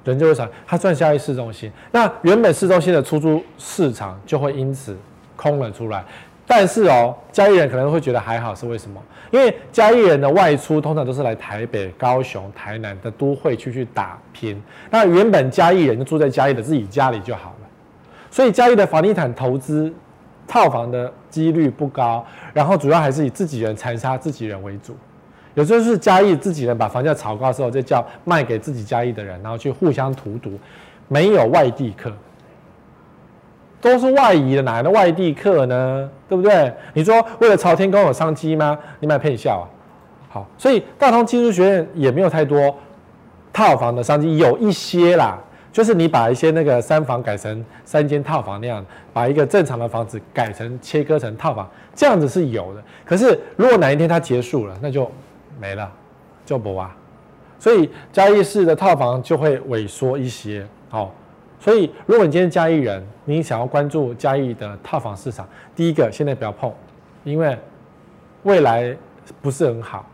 [0.03, 4.97] 人就会少，它算嘉义市中心，那原本市中心的出租市场就会因此
[5.35, 6.03] 空了出来。
[6.45, 9.01] 但是哦，嘉义人可能会觉得还好，是为什么？
[9.31, 14.61] 因为嘉义人的外出通常都是来台北、高雄、台南的都会区去打拼。
[14.89, 17.67] 那原本嘉义人就住在嘉义的自己家里就好了，
[18.29, 19.91] 所以嘉义的房地产投资
[20.45, 24.97] 套房的几率不高，然后主要还是以自己人残杀自己人为主。
[25.55, 30.59] 有时候是嘉义自己人把房价炒高之后，再，叫卖给自己嘉义的人，然后去互相荼毒，
[31.07, 32.11] 没有外地客，
[33.79, 36.09] 都是外移的，哪来的外地客呢？
[36.27, 36.73] 对不对？
[36.93, 38.75] 你说为了朝天宫有商机吗？
[38.99, 39.65] 你买骗笑啊！
[40.29, 42.75] 好，所以大同技术学院也没有太多
[43.53, 45.37] 套房的商机，有一些啦，
[45.71, 52.83] 就是你把一些那个三房改成三间套房那样，把一个正常的房子改成切割成套房，这样子是有的。
[53.05, 55.07] 可是如果哪一天它结束了，那就。
[55.59, 55.91] 没了，
[56.45, 56.93] 就不挖，
[57.59, 60.65] 所以嘉义市的套房就会萎缩一些。
[60.89, 61.13] 好，
[61.59, 66.71] 所以如果你今天嘉义人，你想要关注嘉义的套房市场，第一个现在不要碰，
[67.23, 67.57] 因为
[68.43, 68.95] 未来
[69.41, 70.05] 不是很好。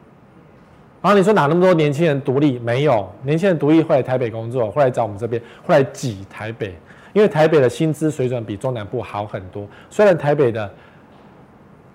[1.02, 2.60] 然后你说哪那么多年轻人独立？
[2.60, 6.76] 没有，年轻人独立会来台北工作，会来找我们这边，会来挤台北，
[7.14, 9.66] 因为台北的薪资水准比中南部好很多。
[9.90, 10.70] 虽然台北的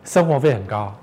[0.04, 0.94] 生活费很高，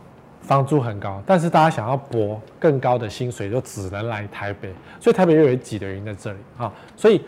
[0.42, 6.72] 房租很高，但是大家想要搏更高的薪水，就只能来台北，所以台北又有挤的原因在这里啊。
[6.96, 7.24] 所以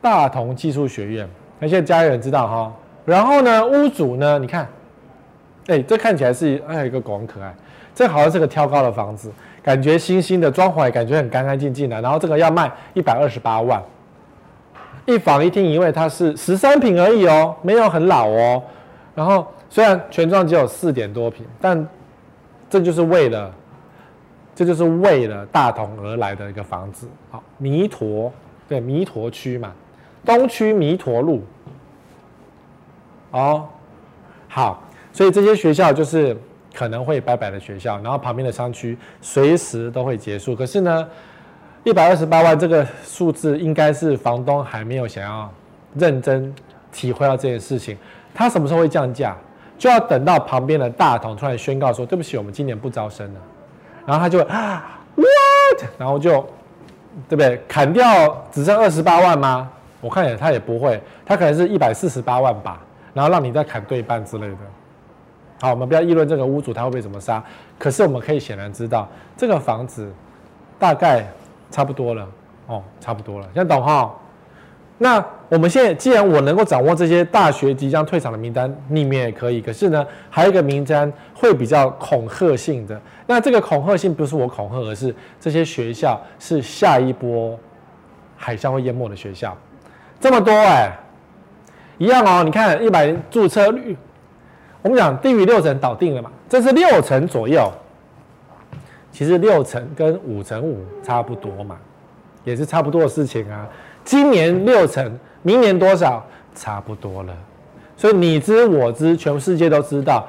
[0.00, 2.72] 大同技术学院，那现在家里人知道哈。
[3.04, 4.68] 然后呢，屋主呢，你看，
[5.68, 7.54] 哎，这看起来是还有一个狗很可爱，
[7.94, 9.32] 这好像是个挑高的房子。
[9.62, 13.82] 感觉新新的装潢也感觉很干干净净的，然后这个要卖一百二十八万，
[15.06, 18.62] 一房一厅，因为它是十三坪而已哦，没有很老哦。
[19.14, 21.88] 然后虽然全幢只有四点多坪，但
[22.68, 23.52] 这就是为了，
[24.54, 27.08] 这就是为了大同而来的一个房子。
[27.30, 28.32] 好，弥陀，
[28.68, 29.72] 对，弥陀区嘛，
[30.24, 31.42] 东区弥陀路。
[33.30, 33.66] 哦，
[34.48, 36.36] 好，所以这些学校就是。
[36.76, 40.56] 可能会拜拜的学校，然后旁边的商区随时都会结束。
[40.56, 41.08] 可是呢，
[41.84, 45.48] 一百二十八万这个数字应该是房东还没有想要
[45.94, 46.52] 认真
[46.90, 47.96] 体会到这件事情。
[48.34, 49.36] 他什么时候会降价？
[49.78, 53.40] 就要等到旁边的大同突然宣告说：“对不起，我们今年不招生了。”
[54.06, 55.90] 然后他就会啊，what？
[55.98, 56.40] 然后就
[57.28, 57.60] 对不对？
[57.66, 59.70] 砍掉只剩二十八万吗？
[60.00, 62.80] 我看也他也不会，他可能是一百四十八万吧，
[63.14, 64.56] 然后让你再砍对半之类的。
[65.62, 67.42] 好，我们不要议论这个屋主他会不会怎么杀，
[67.78, 70.12] 可是我们可以显然知道，这个房子
[70.78, 71.26] 大概
[71.70, 72.28] 差不多了
[72.66, 74.14] 哦，差不多了，现在懂哈？
[74.98, 79.60] 那我们现在既然我能够掌握这些大学即将退场的名单，你们也可以。
[79.60, 87.58] 可是呢，还有一个名单会比较恐吓性的，那这个恐吓性不是我恐吓，而是这些学校是下一波
[88.36, 89.56] 海啸会淹没的学校，
[90.20, 90.92] 这么多哎，
[91.98, 93.96] 一样哦，你看一百注册率。
[94.80, 97.72] 我们讲低于六成倒定了嘛，这是六成左右。
[99.10, 101.78] 其实六成跟五成五差不多嘛，
[102.44, 103.66] 也是差不多的事情啊。
[104.04, 106.24] 今年六成，明年多少？
[106.54, 107.34] 差不多了。
[107.96, 110.24] 所以你知我知，全世界都知道。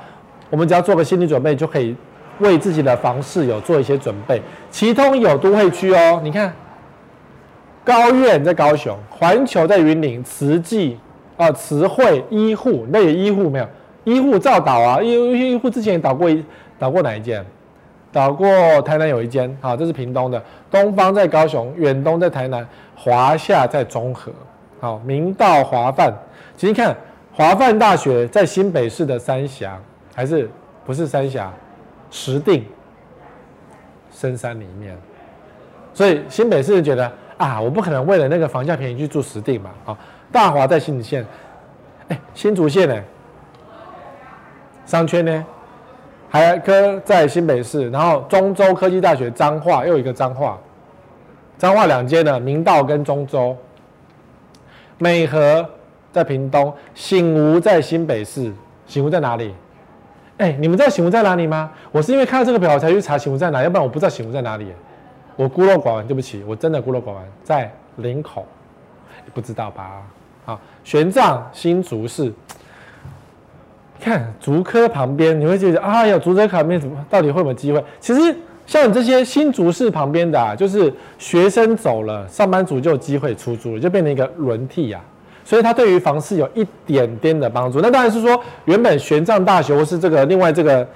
[0.49, 1.95] 我们只要做个心理准备，就可以
[2.39, 4.41] 为自己的房市有做一些准备。
[4.69, 6.53] 其中有都会区哦，你看，
[7.83, 10.97] 高院在高雄，环球在云林，慈济
[11.38, 13.67] 啊，慈惠医护，那有医护没有？
[14.03, 16.43] 医护照倒啊，医医护之前也倒过一
[16.77, 17.43] 倒过哪一间？
[18.15, 18.47] 找过
[18.84, 20.41] 台南有一间，好，这是屏东的。
[20.71, 24.32] 东方在高雄，远东在台南，华夏在中和，
[24.80, 26.13] 好，明道华范。
[26.56, 26.95] 其实你看
[27.34, 29.78] 华范大学在新北市的三峡，
[30.15, 30.49] 还是
[30.86, 31.51] 不是三峡？
[32.10, 32.63] 石碇
[34.13, 34.97] 深山里面，
[35.93, 39.97] 所以新北市人觉得啊，我不可能为了那个房价便宜去住石碇嘛，好，
[40.32, 41.25] 大华在新竹县，
[42.08, 42.95] 哎，新竹县呢？
[44.86, 45.45] 商圈呢，
[46.36, 50.60] 台科在新北市，然后中州科技大学彰化又一个彰化，
[51.58, 53.56] 彰化两间的明道跟中州，
[54.98, 55.65] 美和
[56.12, 58.52] 在屏东，醒吾在新北市，
[58.86, 59.56] 醒吾在哪里？
[60.36, 61.71] 哎，你们知道醒吾在哪里吗？
[61.89, 64.74] 我是因为看到这个表才去查醒吾在哪，要不然我不知道醒吾在哪里。
[65.38, 68.45] 我孤陋寡闻，对不起，我真的孤陋寡闻，在林口，
[69.34, 70.02] 不知道吧？
[70.43, 72.34] 好，玄奘新竹市。
[73.99, 77.84] 看竹科旁边，你会觉得啊，有竹科旁边怎么到底会有没有机会？
[77.99, 78.36] 其实
[78.67, 85.13] 像你这些新竹市旁边的，啊，就是学生走了，上班族就有机会出租了，就变成一个轮替呀，啊。
[85.43, 87.79] 所以它对于房市有一点点的帮助。
[87.79, 90.88] 那当然是说，原本玄奘大学或是这个另外这个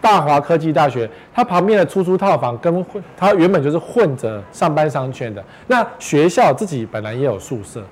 [0.00, 5.44] 大华科技大学，它旁边的出租套房跟混，它原本就是混着上班商圈的。
[5.66, 7.82] 那学校自己本来也有宿舍。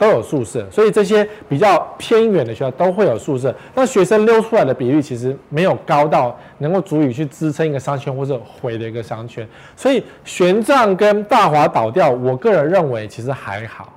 [0.00, 3.54] 都有宿舍，所以这些比较偏远的学校都会有宿舍。
[3.74, 9.46] 那学生溜出来的比率其实没有高到能够足以去支撑一个商圈或者毁了一个商圈。
[9.76, 13.92] 所以玄奘跟大华倒掉，我个人认为其实还好。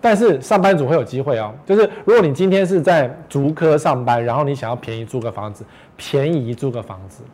[0.00, 5.64] 但是上班族会有机会哦，就是如果你今天是在竹科上班，然后你想要便宜租个房子，
[5.96, 7.24] 便宜租个房子。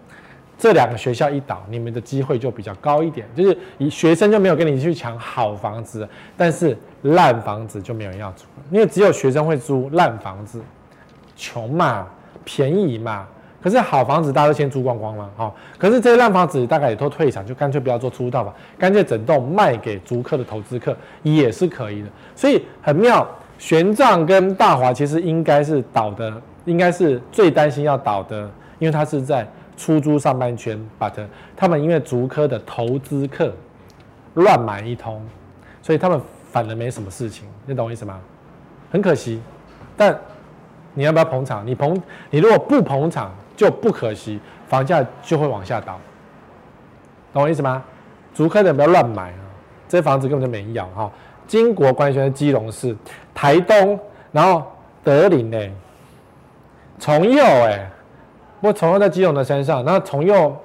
[0.59, 10.61] 这两个学校一倒，你们的机会就比较高一点，就是以学生就没有跟你去抢好房子，但是烂房子就没有人要租，因为只有学生会租烂房子，
[11.37, 12.05] 穷嘛，
[12.45, 13.25] 便宜嘛。
[13.63, 15.53] 可是好房子大家都先租光光了，哈。
[15.79, 22.09] 可是这些烂房子大概也都退场，就干脆不要做出租套房，干脆整栋卖给租客的投资客也是可以的。
[22.35, 23.25] 所以很妙，
[23.59, 26.33] 玄奘跟大华其实应该是倒的，
[26.65, 29.47] 应该是最担心要倒的，因为它是在。
[29.79, 31.13] 出租上半圈，but
[31.57, 33.55] 他们因为竹科的投资客
[34.35, 35.25] 乱买一通，
[35.81, 38.21] 所以他们反而没什么事情，你懂我意思吗？
[38.91, 39.41] 很可惜，
[39.97, 40.19] 但
[40.95, 41.67] 你要不要捧场？
[41.67, 41.99] 你捧，
[42.31, 45.99] 你如果不捧场就不可惜，房价就会往下倒。
[47.33, 47.85] 懂我意思吗？
[48.35, 49.41] 竹科的不要乱买啊，
[49.89, 51.11] 这房子根本就没要哈。
[51.47, 52.97] 金国管理权在基隆市，
[53.35, 53.99] 台东，
[54.33, 54.71] 然后
[55.05, 55.59] 德林呢，
[56.99, 57.91] 重右哎，
[58.61, 60.57] 不过重佑在基隆的山上，那重佑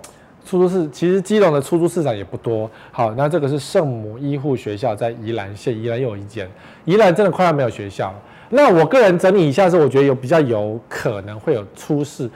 [0.46, 2.70] 出租市其实基隆的出租市场也不多。
[2.92, 6.50] 好，那这个是圣母医护学校在宜兰县，宜兰又有一间，
[6.86, 8.14] 宜兰真的快要没有学校。
[8.50, 12.30] 那我个人整理一下是，我觉得有比较有可能会有出事，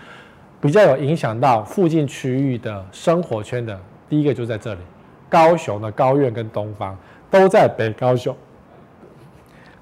[0.61, 3.79] 比较有影响到附近区域的生活圈的。
[4.09, 4.79] 第一个就在这里，
[5.27, 6.97] 高雄的高苑跟东方
[7.29, 8.35] 都在北高雄，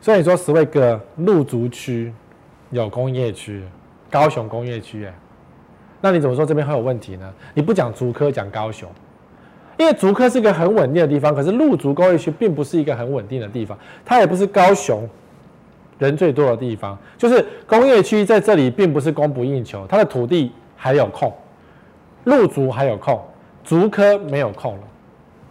[0.02, 2.12] 所以说十位哥路竹区
[2.72, 3.64] 有工业区，
[4.10, 5.14] 高雄工业区哎，
[6.06, 7.34] 那你怎么说这边会有问题呢？
[7.56, 8.88] 你不讲竹科，讲高雄，
[9.76, 15.10] 因为竹科是一个很稳定的地方，可是陆竹工业区并不是一个很稳定的地方，它也不是高雄。
[15.98, 21.34] 人最多的地方，就是工业区在这里，并不是供不应求，它的土地还有空，
[22.26, 23.20] 陆竹还有空，
[23.64, 24.84] 竹科没有空了，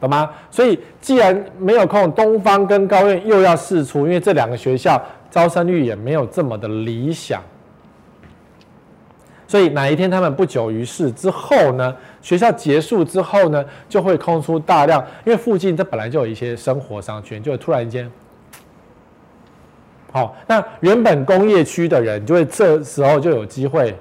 [0.02, 0.30] 懂吗？
[0.52, 7.42] 所以既然没有空，东方跟高苑又要试出，因为这两个学校招生率也没有这么的理想，
[9.46, 11.94] 所以哪一天他们不久于世之后呢？
[12.22, 18.10] 学校结束之后呢，就会空出大量，因为附近这本来就有一些生活商圈，就会突然间。
[20.10, 23.94] 好，那原本工业区的人就会这时候就有机会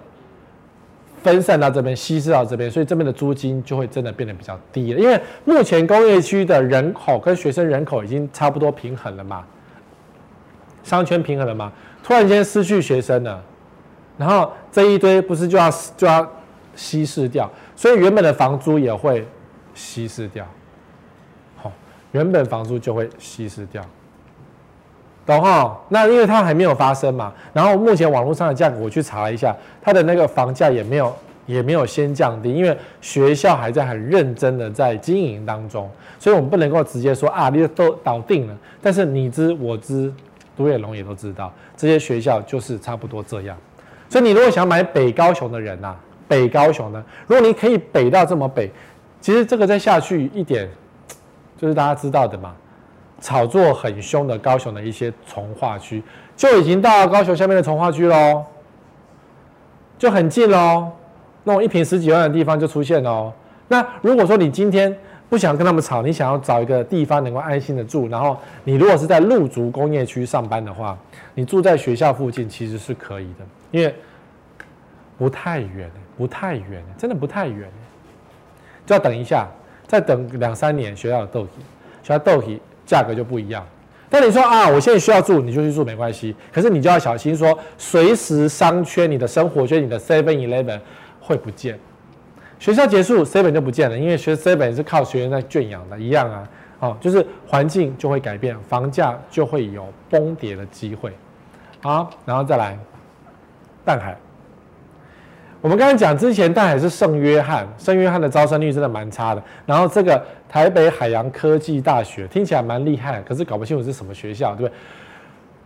[1.21, 4.99] 分散到这边，稀释到这边，所以这边的租金就会真的变得比较低了。
[4.99, 9.43] 因为目前工业区的人口跟学生人口已经差不多平衡了嘛，
[10.83, 11.71] 商圈平衡了嘛，
[12.03, 13.43] 突然间失去学生了，
[14.17, 16.27] 然后这一堆不是就要就要
[16.75, 19.27] 稀释掉，所以原本的房租也会
[19.73, 20.45] 稀释掉。
[21.57, 21.71] 好，
[22.11, 23.83] 原本房租就会稀释掉。
[25.25, 25.79] 懂哈？
[25.87, 38.57] 那因为它还没有发生嘛，然后目前网络上的价格我去查了一下，它的那个房价也没有也没有先降低，因为学校还在很认真的在经营当中，所以我们不能够直接说啊，你都倒定了。
[38.81, 40.13] 但是你知我知，
[40.57, 43.55] 独眼龙也都知道，这些学校就是差不多这样。
[44.13, 45.97] 所以你如果想买北高雄的人呐、啊，
[46.27, 48.71] 北高雄呢，如果你可以北到这么北，
[49.19, 50.69] 其实这个再下去一点，
[51.57, 52.53] 就是大家知道的嘛。
[53.19, 56.03] 炒作很凶的高雄的一些重划区，
[56.37, 58.43] 就已经到高雄下面的重划区喽，
[59.97, 60.91] 就很近喽。
[61.43, 63.33] 那种一坪十几万的地方就出现喽。
[63.67, 64.95] 那如果说你今天
[65.33, 70.95] 不想跟他们吵，你想要找一个地方能够安心的住，然后你如果是在陆竹工业区上班的话，
[71.33, 73.39] 你住在学校附近其实是可以的，
[73.71, 73.95] 因为
[75.17, 77.67] 不太远，不太远，真的不太远。
[78.85, 79.47] 就要等一下，
[79.87, 81.49] 再等两三年，学校的豆皮，
[82.03, 82.61] 学校豆皮。
[82.85, 83.65] 价格就不一样，
[84.09, 86.35] 但你说啊，我现在需要住，你就去住没关系。
[86.51, 90.79] 可是你就要小心说，随时商圈、你的生活圈、你的 Seven Eleven
[91.19, 91.79] 会不见。
[92.63, 96.47] 学校结束，Seven 就不见了，因为学 Seven 是靠学员在圈养的，一样啊。
[96.79, 101.11] 哦，就是环境就会改变，房价就会有崩跌的机会。
[101.81, 102.79] 好，然后再来
[103.83, 104.15] 淡海。
[105.59, 109.43] 我们刚才讲之前，淡海是圣约翰，圣约翰的招生率真的蛮差的。
[109.65, 114.77] 然后这个台北海洋科技大学听起来蛮厉害，可是搞不清楚是什么学校，对不对？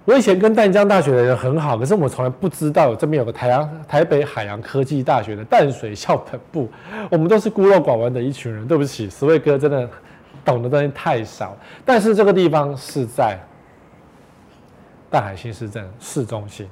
[0.07, 6.69] 我以前跟淡江大学的人很好，可是我从来不知道这边有个台洋台北海洋科技大学的淡水校本部。
[7.11, 9.85] 我们都是孤陋寡闻的一群人，对不起，十位哥真的
[10.45, 11.57] 懂的东西太少。
[11.83, 13.37] 但是这个地方是在
[15.09, 16.65] 淡海新市镇市中心。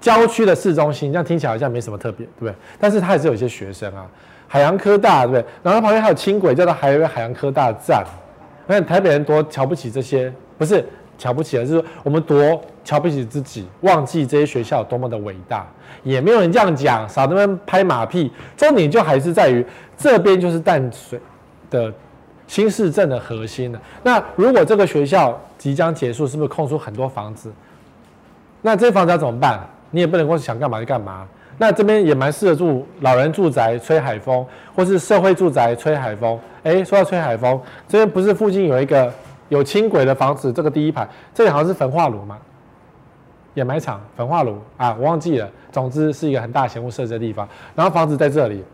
[0.00, 2.54] 郊区的市中心，这样听起来好像没什么特别，对不对？
[2.80, 4.04] 但是它还是有一些学生啊，
[4.48, 5.44] 海洋科大，对不对？
[5.62, 8.04] 然后旁边还有轻轨，叫做海海洋科大站。
[8.66, 10.84] 你看台北人多瞧不起这些，不是
[11.20, 15.66] 瞧不起，而是我们多瞧不起自己，忘记这些学校多么的伟大。
[16.02, 18.32] 也没有人这样讲，少他们拍马屁。
[18.56, 19.64] 重点就还是在于
[19.98, 21.20] 这边就是淡水
[21.68, 21.92] 的
[22.46, 23.78] 新市镇的核心了。
[24.02, 27.52] 那如果这个学校即将结束，是不是空出很多房子？
[28.62, 29.60] 那这些房子要怎么办？
[29.90, 31.26] 你也不能光想干嘛就干嘛，
[31.58, 36.38] 那这边也蛮适合住老人住宅吹海风，或是社会住宅吹海风。
[36.62, 39.12] 哎，说到吹海风，这边不是附近有一个
[39.50, 40.50] 有轻轨的房子？
[40.50, 42.38] 这个第一排，这里好像是焚化炉嘛，
[43.54, 45.50] 掩埋场、焚化炉啊，我忘记了。
[45.70, 47.46] 总之是一个很大嫌恶设置的地方。
[47.74, 48.64] 然后房子在这里，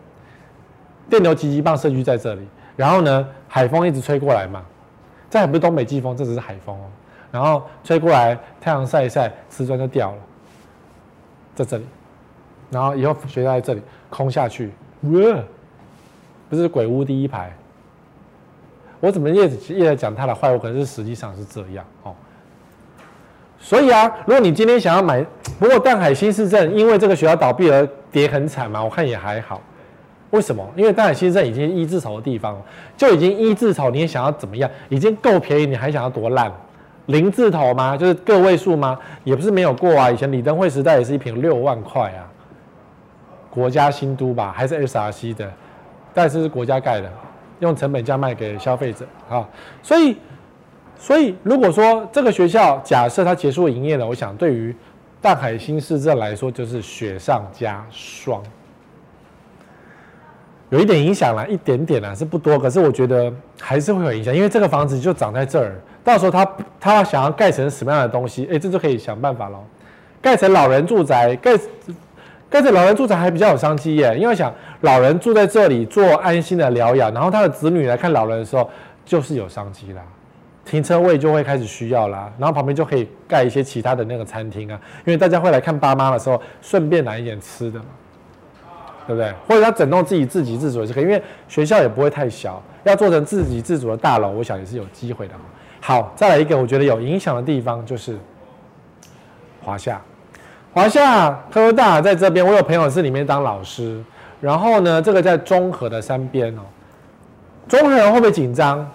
[1.11, 2.47] 电流急急棒社区在这里。
[2.77, 4.63] 然后呢，海风一直吹过来嘛，
[5.29, 6.85] 这还不是东北季风，这只是海风哦。
[7.33, 10.19] 然后吹过来，太阳晒一晒，瓷砖就掉了。
[11.55, 11.87] 在这里，
[12.71, 14.71] 然后以后学校在这里空下去，
[15.03, 15.43] 哇，
[16.51, 17.51] 不是鬼屋第一排。
[19.01, 22.15] 我怎么一直一直讲他的坏话，可是实际上是这样哦。
[23.59, 25.25] 所以啊，如果你今天想要买，
[25.59, 29.61] 不过淡海新市镇因为这个学校倒闭而跌很惨嘛，我看也还好。
[30.31, 30.65] 为什么？
[30.77, 32.61] 因为淡海新市镇已经一字头的地方，
[32.97, 34.71] 就已经一字头，你也想要怎么样？
[34.89, 36.53] 已经够便宜，你还想要多烂？
[37.07, 37.97] 零字头吗？
[37.97, 38.99] 就是个位数吗？
[39.25, 40.11] 也不是没有过啊。
[40.11, 42.27] 以前李登辉时代也是一平六万块啊。
[43.49, 45.51] 国家新都吧，还是 SRC 的，
[46.13, 47.11] 但是是国家盖的，
[47.61, 49.49] 用成本价卖给消费者啊。
[49.83, 50.17] 所以，
[50.99, 54.75] 所以如果说这个学校假设它结束营业了，我想对于
[55.21, 58.43] 淡海新市镇来说就是雪上加霜。
[60.69, 66.49] 有一点影响啦，一点点啦，是不多，可是我觉得还是会有影响，因为这个房子就长在这儿，到时候他
[66.81, 69.63] 他想要盖成什么样的东西，哎，这就可以想办法喽。
[70.21, 71.57] 盖成老人住宅，盖
[72.49, 78.69] 盖成老人住宅还比较有商机耶，因为想老人住在这里做安心的疗养，然后他的子女来看老人的时候，
[79.05, 80.03] 就是有商机啦，
[80.65, 87.87] 停车位就会开始需要啦，然后旁边就可以盖一些其他的那个餐厅啊，因为大家会来看爸妈的时候，顺便拿一点吃的嘛。
[89.07, 89.33] 对不对？
[89.47, 95.35] 或者他整栋自己自给自足也是可以，因为学校也不会太小，要做成自给自足的大楼，我想也是有机会的。
[95.81, 98.19] 好，再来一个我觉得有影响的地方就是
[99.63, 100.03] 华夏，
[100.77, 103.99] 华夏科大在这边，我有朋友是里面当老师，
[104.43, 106.61] 然后呢，这个在中和的山边哦，
[107.67, 108.87] 中和人会不会紧张？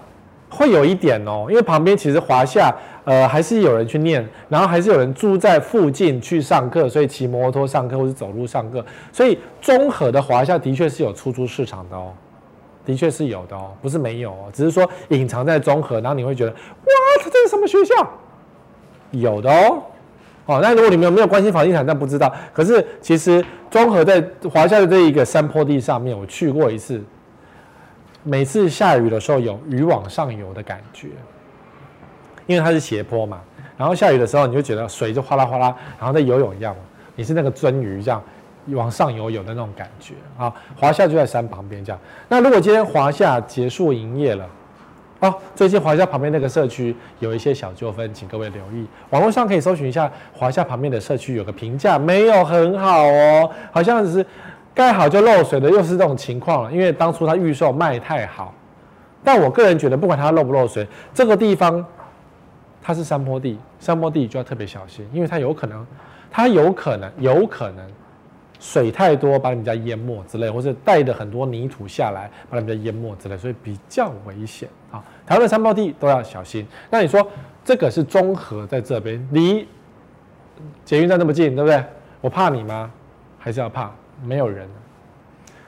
[0.47, 2.71] 会有一点哦，因为旁边其实华夏。
[3.03, 12.13] 呃，还是有人去念，然后还是有人住在附近去上课，所以骑摩托上课或是走路上课，所以中和的华夏的确是有出租市场的哦，
[12.85, 18.07] 的确是有的哦，不是没有哦，只是说隐藏在中和，然后你会觉得哇，这是什么学校？
[19.09, 19.81] 有的哦，
[20.45, 27.01] 哦，那如果你们没有关心房地产，但不知道，可是其实中和在华夏的这一个山坡地上面，我去过一次，
[28.23, 31.07] 每次下雨的时候有鱼往上游的感觉。
[32.47, 33.39] 因为它是斜坡嘛，
[33.77, 36.75] 然后下雨的时候，你就觉得水就哗啦哗啦，然后在游泳一样，
[37.15, 38.21] 你是那个鳟鱼这样
[38.69, 40.51] 往上游泳的那种感觉啊。
[40.75, 42.01] 华夏就在山旁边这样。
[42.27, 44.45] 那如果今天华夏结束营业了，
[45.21, 48.87] 哦，最近华夏旁边那个社区有一些小纠纷，请各位留意。
[49.11, 54.25] 网络上可以搜寻一下华夏旁边的社区有个评价，没有很好哦，好像是
[54.73, 56.71] 盖好就漏水的，又是这种情况了。
[56.71, 58.51] 因为当初它预售卖太好，
[59.23, 61.85] 但我个人觉得，不管它漏不漏水，这个地方。
[62.83, 65.85] 它是山坡地，山坡地就要特别小心，因为它有可能，
[66.31, 67.85] 它有可能，有可能
[68.61, 75.03] 水太多把你们家淹没之类，或者带着很多泥土下来把你们家淹没之类，所以比较危险啊。
[75.25, 76.65] 台湾的山坡地都要小心。
[76.91, 77.27] 那你说
[77.65, 79.67] 这个是中和在这边，离
[80.85, 81.83] 捷运站那么近，对不对？
[82.21, 82.91] 我怕你吗？
[83.39, 83.91] 还是要怕？
[84.23, 84.69] 没有人，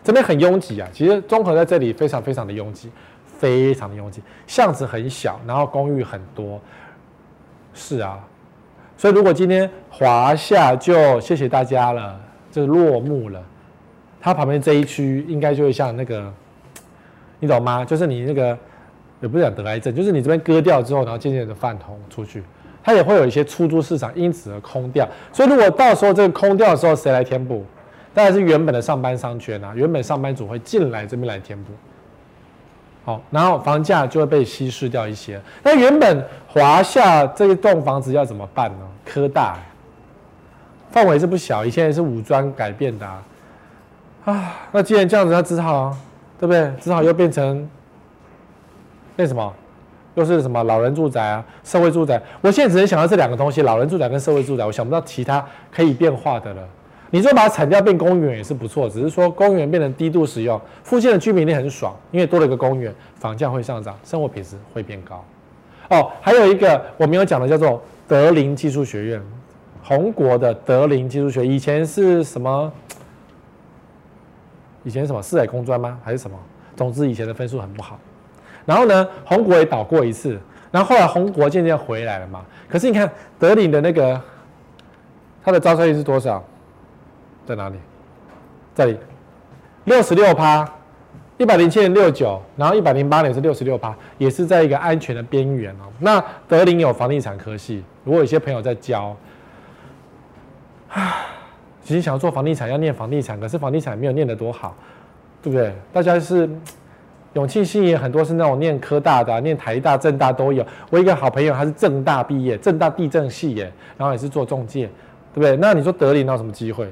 [0.04, 0.88] 这边很拥挤啊。
[0.94, 2.91] 其实中和在这里非常非常的拥挤，
[3.26, 6.62] 非常的拥挤，巷子很小，然后公寓很多。
[7.74, 8.24] 是啊，
[8.96, 12.22] 所以如果今天华夏就谢谢大家了，
[12.54, 13.43] 就落幕了，
[14.22, 16.32] 它旁边这一区应该就会像那个，
[17.39, 17.84] 你懂吗？
[17.84, 18.56] 就是你那个
[19.20, 22.43] 也不是讲得癌症，就是你这边割掉之后，然后渐渐的泛红出去，
[22.84, 25.10] 它也会有一些出租市场因此而空掉。
[25.32, 27.66] 所以如果到时候这个空掉的时候，谁来填补？
[28.14, 31.72] 当然是原本的上班商圈啊，原本上班族会进来这边来填补。
[33.04, 35.41] 好，然后房价就会被稀释掉一些。
[35.64, 38.88] 那原本华夏这一栋房子要怎么办呢？
[39.04, 39.58] 科大
[40.94, 43.24] 范围是不小，以前也是武装改变的啊。
[44.26, 45.98] 啊，那既然这样子，那只好，
[46.39, 46.72] 对不对？
[46.80, 47.68] 只好又变成
[49.16, 49.52] 变什么？
[50.14, 52.22] 又是什么老人住宅啊，社会住宅？
[52.41, 54.64] 我现在只能想到这两个东西：老人住宅跟社会住宅。
[54.64, 56.62] 我想不到其他可以变化的了。
[57.10, 65.26] 你说把它铲掉变公园也是不错，只是说公园变成低度使用，附近的居民也很爽，因为多了一个公园，房价会上涨，生活品质会变高。
[65.89, 69.22] 哦，还有一个我没有讲的叫做德林技术学院，
[69.84, 72.72] 宏国的德林技术学，以前是什么？
[74.84, 76.00] 以前什么四海工专吗？
[76.04, 76.38] 还是什么？
[76.76, 78.00] 总之以前的分数很不好。
[78.66, 80.40] 然后呢，宏国也倒过一次，
[80.72, 82.46] 然后后来宏国渐渐回来了嘛。
[82.70, 84.20] 可是你看德林的那个，
[85.44, 86.44] 它的招生率是多少？
[87.46, 87.76] 在哪里？
[88.74, 88.98] 这里，
[89.84, 90.68] 六十六趴，
[91.38, 95.92] 一百零七年六九，然后一百零八年是六十六趴，也是在一个安全的边缘哦。
[96.00, 99.16] 那德林有房地产科系，如果有些朋友在教，
[100.94, 101.26] 啊
[101.84, 104.74] 其实想要做房地产要念房地产，可是房地产没有念得多好，
[105.41, 105.74] 对不对？
[105.91, 106.50] 大家是
[107.34, 110.66] 永庆系也很多是那种念科大的，念台大、政大都有。
[110.89, 114.86] 我一个好朋友他是政大毕业，政大地政系耶，然后也是做中介，
[115.34, 115.58] 对不对？
[115.58, 116.88] 那你说德林有什么机会？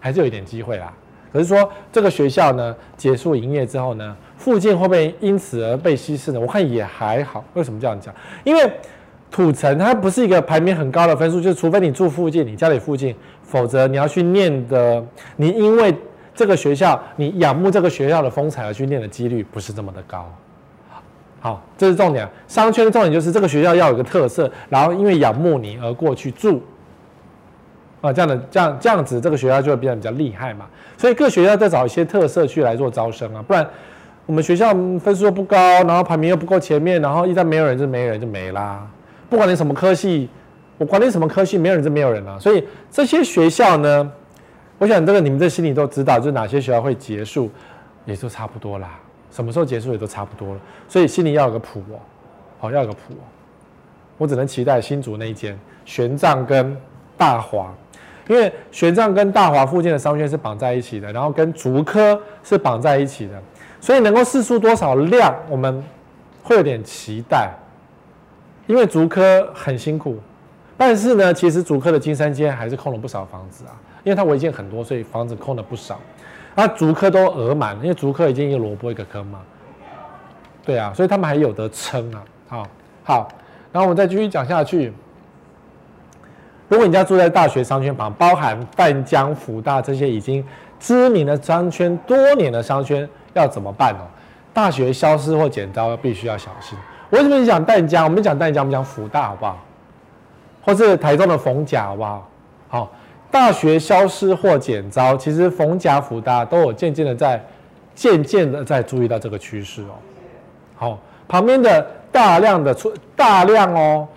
[0.00, 0.92] 还是有一点机会啦，
[1.32, 6.38] 可是说这个学校呢，结束营业之后呢，附近会不会因此而被稀释呢？
[6.38, 7.42] 我看也还好。
[7.54, 8.14] 为什么这样讲？
[8.44, 8.70] 因为
[9.34, 13.12] 土城它不是一个排名很高的分数，就是除非你住附近，你家里附近，
[13.42, 15.04] 否则你要去念的，
[15.34, 15.92] 你因为
[16.32, 20.32] 这个学校你仰慕这个学校的风采而去念的几率不是这么的高。
[21.40, 22.28] 好，这是重点。
[22.46, 26.62] 商圈的重点就是这个学校要有个特色，然后因为仰慕你而过去住。
[28.02, 30.66] 啊，这样的这样这样子，这个学校就会变得比较厉害嘛。
[30.96, 33.68] 所以各学校再找一些特色去来做招生啊，不然
[34.26, 38.86] 我们学校分数又不高，然后排名又不够前面，然后一旦没有人就没人就没啦。
[39.34, 40.28] 不管你什么科系，
[40.78, 42.38] 我管你什么科系，没有人就没有人了。
[42.38, 44.12] 所以这些学校呢，
[44.78, 47.50] 我想这个你们这心里都知道，就是哪些学校会结束，
[48.04, 48.96] 也就差不多啦。
[49.32, 50.60] 什么时候结束也都差不多了。
[50.88, 51.98] 所以心里要有个谱哦，
[52.60, 53.26] 好，要有个谱哦。
[54.18, 56.76] 我只能期待新竹那一间玄奘跟
[57.18, 57.74] 大华。
[58.28, 63.42] 因为玄奘跟大华附近的商圈是绑在一起的，然后跟竹科是绑在一起的，
[63.80, 65.82] 所以能够试出多少量，我们
[66.44, 67.50] 会有点期待。
[68.66, 70.18] 因为竹科很辛苦，
[70.76, 76.00] 但是呢，其实竹科的金山街还是空了不少房子啊，因为它违建很多，所以房子空了不少。
[76.54, 79.40] 那竹科都额满，因为竹科已经一个萝卜一个坑嘛，
[80.64, 82.22] 对啊，所以他们还有得撑啊。
[82.48, 82.66] 好，
[83.02, 83.28] 好，
[83.72, 84.92] 然后我们再继续讲下去。
[86.68, 90.42] 如果你家住在大学商圈旁，包含淡江、辅大这些已经
[90.80, 94.00] 知名的商圈多年的商圈，要怎么办呢？
[94.52, 96.78] 大学消失或剪刀，必须要小心。
[97.14, 98.02] 为什么你讲淡江？
[98.04, 99.56] 我们讲淡江，我们讲辅大好不好？
[100.60, 102.28] 或是台中的逢甲好不好？
[102.68, 102.92] 好，
[103.30, 107.40] 大学消失或减招，其实逢甲、辅大都有渐渐的在
[107.94, 109.94] 渐渐的在注意到这个趋势哦。
[110.74, 110.98] 好，
[111.28, 114.08] 旁边的大量的出大量哦。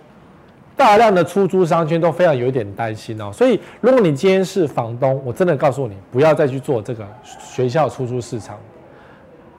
[0.76, 8.56] 大量的出租商圈都非常有一点担心哦，所以如果你今天是房东，我真的告诉你，不要再去做这个学校出租市场。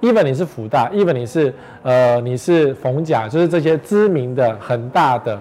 [0.01, 5.41] Even 你是辅大，even 你是呃你是逢甲，就是这些知名的很大的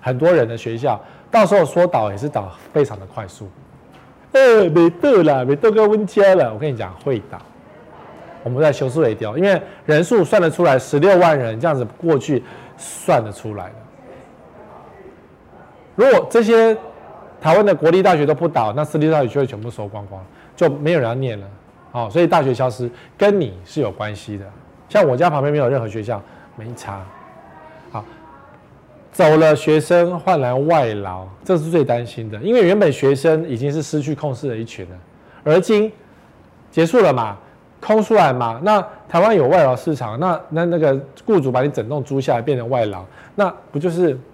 [0.00, 1.00] 很多人的学校，
[1.30, 3.48] 到时候说倒也是倒非常的快速。
[4.32, 7.38] 呃，没得了，没得个温家了，我跟你讲会倒。
[8.42, 12.42] 我们在修饰尾雕，因为人数算得出来，十六万人这样子过去
[12.76, 13.74] 算得出来的。
[15.94, 16.76] 如果这些
[17.40, 20.24] 台湾的国立大学都不倒，那私立大学就会全部收光光，
[20.56, 21.46] 就没有人要念了。
[21.92, 24.44] 好，所以大学消失跟你是有关系的。
[24.88, 26.20] 像我家旁边没有任何学校，
[26.56, 27.04] 没差。
[27.90, 28.04] 好，
[29.12, 34.96] 走了学生换来外劳，这是最担心的，因为原本学生已经是失去控制的一群了，
[35.44, 35.92] 而今
[36.70, 37.36] 结束了嘛，
[37.80, 44.18] 空出来嘛，那台湾有外劳市场，那那那个雇主把你整栋租下来变成外劳，那不就是？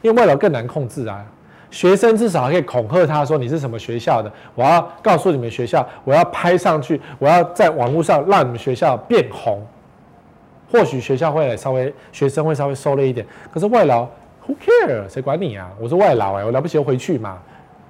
[0.00, 1.26] 因为外劳更难控制啊，
[1.70, 9.60] 学生至少可以恐吓他说，你是什么学校的，我要告诉你们学校，我要拍上去，我要在网络上让你们学校变红，
[10.72, 13.26] 或许学校会稍微学生会稍微收敛一点。
[13.52, 14.04] 可是外劳
[14.46, 15.08] ，Who care？
[15.08, 15.68] 谁管你啊？
[15.78, 17.38] 我是外劳哎，我了不起就回去嘛，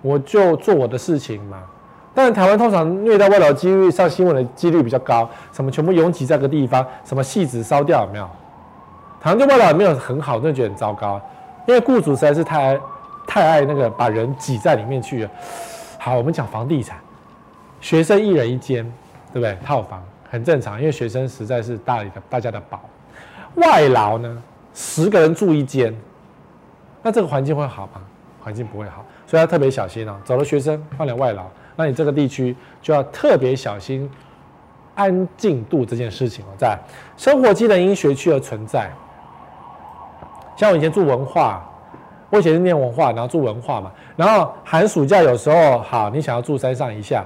[0.03, 1.63] 我就做我的事情嘛。
[2.15, 8.29] 但台湾通常虐待外劳几率上新闻的几率比较高，什么全部拥挤在个地方，什么戏子烧掉有没有？
[9.21, 11.21] 台湾对外劳没有很好，真的觉得很糟糕。
[11.67, 12.79] 因为雇主实在是太
[13.29, 15.31] 太爱那个把人挤在里面去了。
[15.99, 16.99] 好，我们讲房地产，
[17.81, 18.83] 学生一人一间，
[19.33, 19.57] 对不对？
[19.63, 22.81] 套房很正常，因为学生实在是大的大家的宝。
[23.57, 25.95] 外劳呢，十个人住一间，
[27.03, 28.01] 那这个环境会好吗？
[28.41, 30.17] 环境不会好，所以要特别小心哦。
[30.25, 31.45] 走了学生换了外劳，
[31.77, 34.11] 那你这个地区就要特别小心
[34.95, 36.49] 安静度这件事情哦。
[36.57, 36.79] 在
[37.17, 38.91] 生活机能因学区而存在。
[40.57, 41.68] 像我以前住文化，
[42.31, 47.25] 我以前是念文化，然后住文化嘛，然后寒暑假有时候好，你想要住山上一下，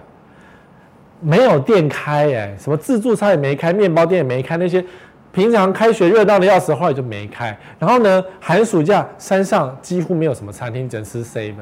[1.21, 4.85] 没有店开哎，什么自助餐也没开，面包店也没开，那些
[5.33, 7.57] 平常开学热闹的要死，后来就没开。
[7.79, 11.55] 然后呢，寒暑假山上几乎没有什么餐厅，只能吃 seven，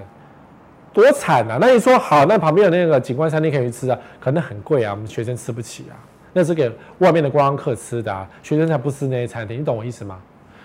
[0.93, 1.57] 多惨啊！
[1.61, 5.95] 那你说好，那旁边有那个景观餐厅可以去吃啊，可能很贵啊，我们学生吃不起啊，
[6.33, 10.19] 那是给外面的观光客吃的啊，学生才不吃那些餐厅，你懂我意思吗？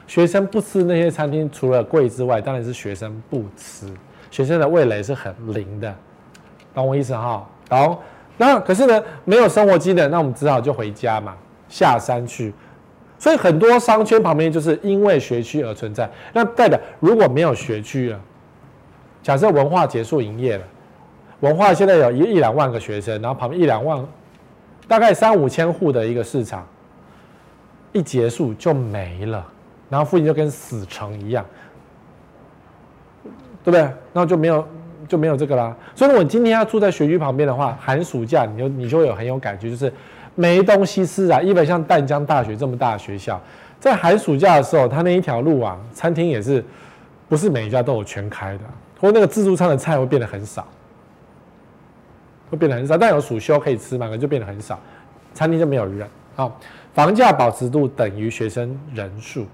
[0.07, 3.91] 学生不吃那些餐厅，除了贵之外，当然是学生不吃。
[4.31, 5.95] 学生的味蕾是很灵的，
[6.73, 7.47] 懂我意思哈？
[7.69, 7.97] 懂？
[8.37, 11.33] 那可是呢，没有生活机能，那我们只好就回家嘛，
[11.69, 12.53] 下山去。
[13.17, 16.09] 所以很多商圈旁边就是因为学区而存在。
[16.33, 18.19] 那代表如果没有学区了，
[19.23, 20.63] 假设文化结束营业了，
[21.39, 24.05] 文化现在有一一两万个学生，然后旁边一两万，
[24.85, 26.67] 大概三五千户的一个市场，
[27.93, 29.45] 一结束就没了。
[29.89, 31.45] 然后附近就跟死城一样，
[33.63, 33.81] 对不对？
[33.81, 34.67] 然后就没有
[35.07, 35.75] 就没有这个啦。
[35.93, 39.91] 所以，我今天要住在学区旁边的话，寒暑假你就你就会有很有感觉，就是
[40.33, 41.39] 没东西吃啊。
[41.39, 43.39] 一般像淡江大学这么大的学校，
[43.79, 46.63] 在寒暑假的时候，它那一条路啊，餐厅也是
[47.29, 48.63] 不是每一家都有全开的，
[48.99, 50.67] 或那个自助餐的菜会变得很少，
[52.49, 52.97] 会变得很少。
[52.97, 54.79] 但有暑休可以吃嘛，可能就变得很少，
[55.33, 56.07] 餐厅就没有人。
[56.35, 56.59] 好，
[56.93, 59.45] 房价保值度等于学生人数，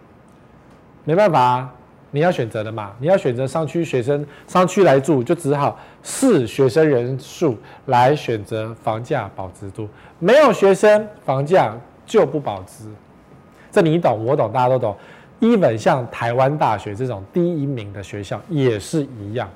[1.03, 1.73] 没办法啊，
[2.11, 9.87] 你要选择的嘛，你要选择商区学生商区来住，就只好视学生人数来选择房价保值度。
[10.19, 11.75] 没有学生，房价
[12.05, 12.85] 就不保值。
[13.71, 14.95] 这你懂，我懂，大家都懂。
[15.39, 19.49] 一本像台湾大学这种第一名的学校也是一样。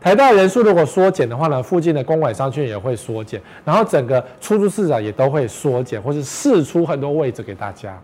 [0.00, 7.96] 台大人数如果缩减的话呢，附近的公馆商圈也会缩减，然后整个出租市场也都会缩减，或是释出很多位置给大家。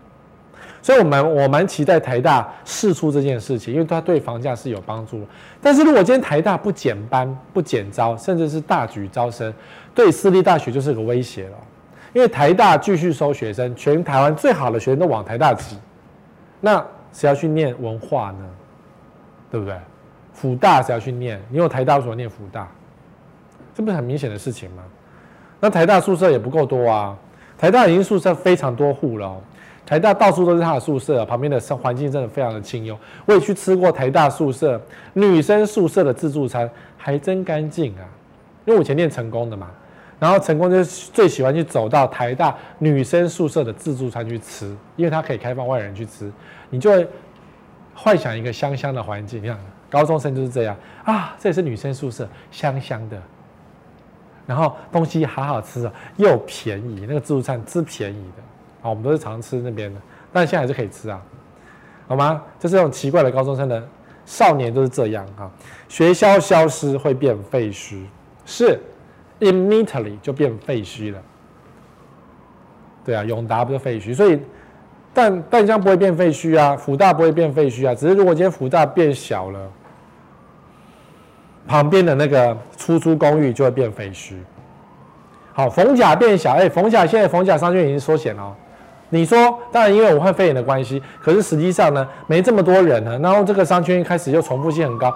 [0.83, 5.25] 所以我们我蛮期待台大释出这件事情，因为它对房价是有帮助。
[5.61, 9.51] 但是如果今天台大不减班、不减招，甚至是大举招生，
[9.95, 11.57] 对私立大学就是个威胁了。
[12.11, 15.77] 因为台大继续收学生，全台湾最好的学生都往台大挤。
[16.59, 18.45] 那谁要去念文化呢？
[19.49, 19.75] 对不对？
[20.33, 21.41] 辅大谁要去念？
[21.49, 22.67] 你有台大为什么念辅大？
[23.73, 24.83] 这不是很明显的事情吗？
[25.61, 27.17] 那台大宿舍也不够多啊！
[27.57, 29.39] 台大已经宿舍非常多户了，
[29.85, 32.97] 台大到处都是他的宿舍，旁边的生环境真的非常的清幽。
[33.25, 34.81] 我也去吃过台大宿舍
[35.13, 38.07] 女生宿舍的自助餐，还真干净啊！
[38.65, 39.69] 因为我以前念成功的嘛。
[40.19, 46.31] 然后成功就最喜欢去走到台大女生宿舍的自助餐去吃，因为它可以开放外人去吃，
[46.69, 47.05] 你就会
[47.93, 49.43] 幻想一个香香的环境。
[49.43, 49.57] 你看
[49.89, 53.21] 高中生就是这样啊，这也是女生宿舍，香香的，
[54.47, 58.43] 然后东西好好吃啊，又便宜，那个自助餐是便宜的
[58.83, 59.99] 啊，我们都是常吃那边的，
[60.31, 61.19] 但现在还是可以吃啊，
[62.07, 62.43] 好吗？
[62.59, 63.83] 就是这种奇怪的高中生的
[64.23, 65.49] 少年都是这样啊，
[65.89, 68.03] 学校消失会变废墟，
[68.45, 68.79] 是。
[69.39, 71.21] Immediately 就变废墟了，
[73.03, 74.39] 对啊，永达不是废墟，所以
[75.13, 79.69] 但淡江不会变废墟啊，辅大不会变废墟啊，只是如果今天辅大变小了，
[81.67, 84.35] 旁边的那个出租公寓就会变废墟。
[85.51, 88.55] 好，逢甲变小，哎、逢甲现在逢甲商圈已经缩减了。
[89.13, 95.15] 你说，当然因为武汉肺炎的关系，可是实际上呢，没这么多人了，然后这个商圈一开始又重复性很高。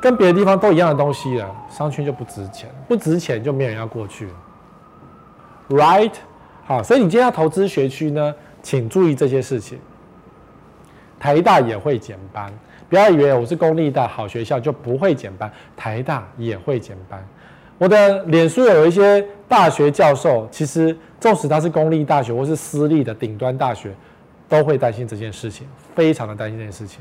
[0.00, 4.28] 跟别的地方都一样的东西了，商圈就不值钱，不值钱就没有人要过去
[5.68, 6.12] ，right？
[6.64, 9.78] 好，所以你今天要投资学区呢，请注意这些事情。
[11.20, 12.50] 台大也会减班，
[12.88, 17.22] 不要以为我是公立的好学校就不会减班，台大也会减班。
[17.76, 23.94] 我的脸书有一些大学教授，其实纵使他是公立大学或是私立的顶端大学，
[24.48, 27.00] 都会担心这件事情，非常的担心这件事情。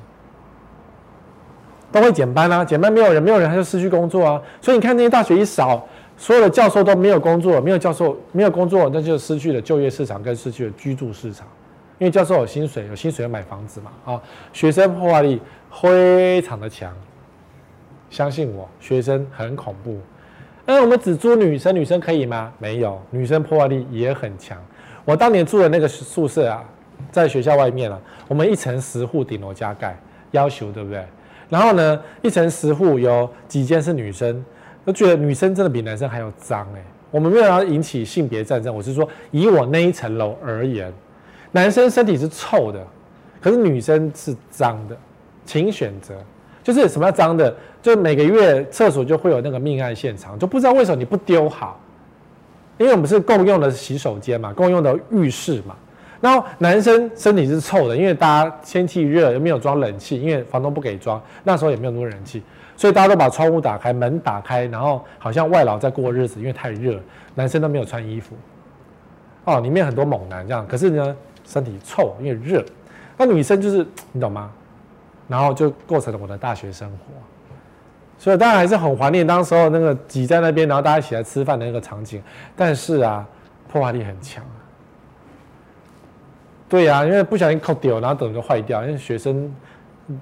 [1.94, 4.42] 都会减班啊，减班没有人，没有人他就失去工作啊。
[4.60, 5.88] 所以你看那些大学一少，
[6.18, 11.48] 所有的教授都没有工作，没有教授没有工作，那就失去了就业市场跟失去了居住市场。
[12.00, 14.22] 因为教授有薪水，有薪水要买房子嘛啊。
[14.52, 15.42] 学生破坏力
[15.82, 16.94] 非常的强，
[18.10, 19.98] 相信我，学生很恐怖。
[20.74, 22.50] 那我们只租女生，女生可以吗？
[22.58, 24.58] 没有，女生破坏力也很强。
[25.04, 26.64] 我当年住的那个宿舍啊，
[27.12, 28.00] 在学校外面啊，
[28.30, 30.00] 我们一层十户顶楼加盖，
[30.32, 31.04] 要求对不对？
[31.50, 34.46] 然后呢，一层十户有几间是女生，
[34.86, 36.82] 都觉得女生真的比男生还要脏哎。
[37.12, 40.90] 我们没有要引起性别战争，我是说以我那一层楼而言，
[41.52, 42.82] 男生身体是臭的，
[43.42, 44.96] 可是女生是脏的，
[45.46, 46.16] 请选择。
[46.64, 47.54] 就是什么叫脏的？
[47.82, 51.80] 就每个月厕所就会有那个命案现场，就不知道为什么你不丢好，
[52.78, 55.76] 因为我们是共用的洗手间嘛，共用的浴室嘛。
[56.20, 62.44] 然后男生身体是臭的，因为大家天气热又没有装冷气，因为房东不给装，那时候也没有那么多人气，
[62.78, 67.00] 所以大家都把窗户打开，门打开，然后好像外劳在过日子，因为太热，
[67.34, 68.36] 男生都没有穿衣服。
[69.46, 72.64] 哦，里面很多猛男这样，可是呢身体臭，因为热。
[73.18, 74.52] 那女生就是你懂吗？
[75.28, 76.98] 然后就构成了我的大学生活，
[78.22, 82.22] 所以当然还是很怀念当时候那个挤在那边，然后大家一起来吃饭的那个场景。
[82.56, 83.26] 但是啊，
[83.68, 84.44] 破坏力很强。
[86.70, 88.84] 对呀、因为不小心扣掉，然后等就坏掉。
[88.84, 89.52] 因为学生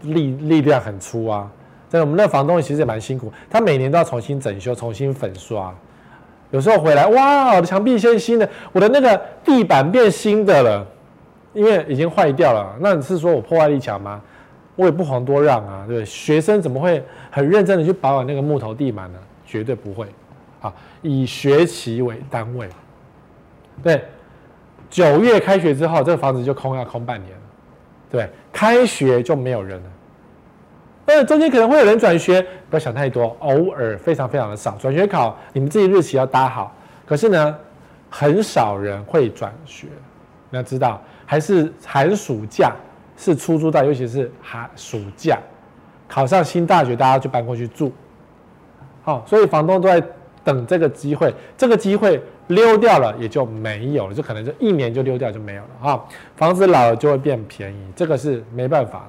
[0.04, 1.52] 力力量很粗啊，
[1.90, 5.76] 在我们那房东其实也蛮辛苦，他每年都要重新整修、重新粉刷。
[6.52, 10.88] 有时候回来，哇，我的墙壁变新的，我的那个地板变新的了，
[11.52, 12.74] 因为已经坏掉了。
[12.80, 14.22] 那你是说我破坏力强吗？
[14.80, 16.06] 我也不遑多让啊，对？
[16.06, 19.20] 学生怎么会很认真的去保养那个木头地板呢？
[19.46, 20.08] 绝对不会。
[20.62, 22.70] 啊，以学期为单位，
[23.84, 24.02] 对。
[24.90, 27.44] 九月开学之后，这个房子就空要空半年了，
[28.10, 29.90] 对，开学就没有人了。
[31.06, 34.78] 但是中间可能会有人转学，不要想太多，偶尔非常非常的少。
[34.78, 36.74] 转学考你们自己日期要搭好，
[37.06, 37.56] 可是呢，
[38.10, 39.88] 很少人会转学。
[40.50, 42.74] 你要知道，还是寒暑假
[43.20, 45.38] 是出租到，尤其是寒暑假
[46.08, 47.92] 考上新大学，大家就搬过去住。
[49.04, 50.02] 好，所以房东都在
[50.42, 56.06] 等这个机会，这个机会溜掉了也就没有了，就可能就一年就溜掉就没有了啊。
[56.38, 59.06] 房子老了就会变便宜，这个是没办法。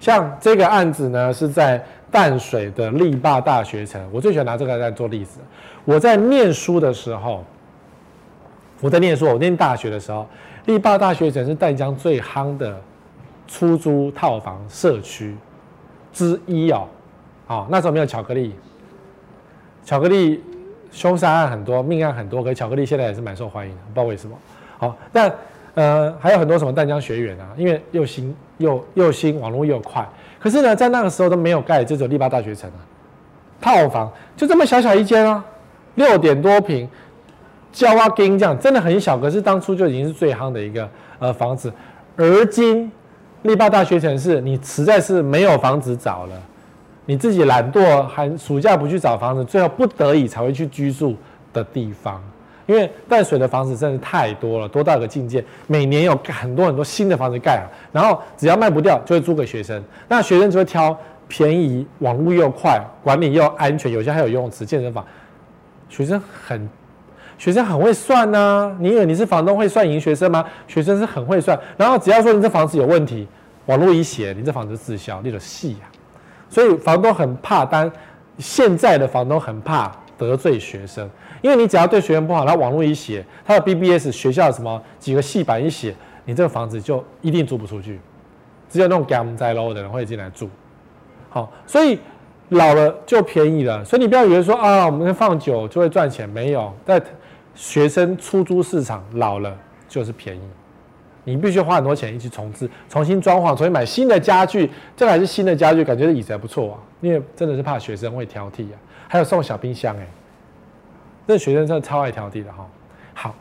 [0.00, 5.40] 像这个案子呢，是在淡水的力霸大学城，我最喜欢拿这个来做例子。
[5.84, 7.44] 我在念书的时候，
[8.80, 10.26] 我在念书，我念大学的时候，
[10.66, 12.80] 力霸大学城是淡江最夯的
[13.46, 15.36] 出租套房社区
[16.12, 16.88] 之一哦。
[17.46, 18.54] 哦，那时候没有巧克力，
[19.84, 20.42] 巧克力
[20.90, 24.34] 凶杀案很多，命案很多，可是巧克力现在也是蛮受欢迎的，不知道为什么。
[24.78, 25.30] 好，但
[25.74, 30.08] 呃还有很多什么淡江学园啊，因为又新又又新，网络又快。
[30.40, 32.80] 可是呢，在那个时候都没有盖这种立巴大学城啊，
[33.60, 35.44] 套房就这么小小一间啊，
[35.96, 36.88] 六点多坪，
[37.72, 39.18] 交啊金这样，真的很小。
[39.18, 40.88] 可是当初就已经是最夯的一个
[41.18, 41.72] 呃房子，
[42.16, 42.90] 而今
[43.44, 46.34] 力霸大学城是你实在是没有房子找了。
[47.06, 51.14] 你自己懒惰，寒暑假不去找房子，最后不得已才会去居住
[51.52, 52.22] 的地方。
[52.66, 59.84] 因为淡水的房子真的太多了，多到一个境界，每年有很多很多新的房子盖，然后只要卖不掉，就会租给学生。
[60.08, 65.04] 那学生就会挑便宜、网络又快、管理又安全，有些还有游泳池、健身房。
[65.90, 66.66] 学生很，
[67.38, 68.76] 学生很会算呐、啊。
[68.80, 70.44] 你以为你是房东会算赢学生吗？
[70.66, 71.58] 学生是很会算。
[71.76, 73.26] 然后只要说你这房子有问题，
[73.66, 75.80] 网络一写，你这房子自销，你的戏呀。
[76.48, 77.90] 所以房东很怕单，
[78.38, 81.08] 现在的房东很怕得罪学生，
[81.42, 87.98] 因为你只要对学生不好，他网络一写，他的 BBS 学校什么几个系板一写，你这个房子就一定租不出去，
[88.70, 90.48] 只有那种 gam 在 low 的人会进来住。
[91.28, 91.98] 好，所以
[92.50, 97.02] 老了就便宜了，所以你不要以为说啊，我们放久就会赚钱，没有，在
[97.54, 99.56] 学生出租市场老了
[99.88, 100.40] 就是便宜。
[101.26, 106.78] 你必须花很多钱一起重置、重新装潢、重新买新的家具，这个还是新的家具，感觉椅子还不错啊。
[107.00, 108.76] 因为真的是怕学生会挑剔啊，
[109.08, 110.06] 还有送小冰箱哎、
[111.26, 112.68] 这学生真的超爱挑剔的哈。
[113.14, 113.34] 好，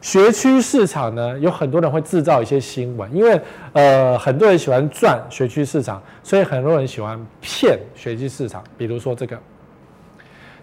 [0.00, 3.40] 学区市场呢，有很多人会制造一些新闻，因为
[3.74, 8.64] 呃很多人喜欢赚学区市场，所以很多人喜欢骗学区市场。
[8.76, 9.38] 比如说这个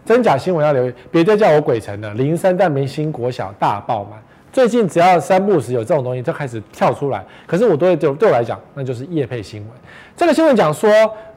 [0.08, 4.14] 真假新闻要留意，别再叫我鬼城了，林三淡明星国小大爆满。
[4.54, 7.24] 最近只要三不时有这种东西，就开始跳出来。
[7.46, 9.70] 可是我对对对我来讲，那就是业配新闻。
[10.16, 10.90] 这个新闻讲说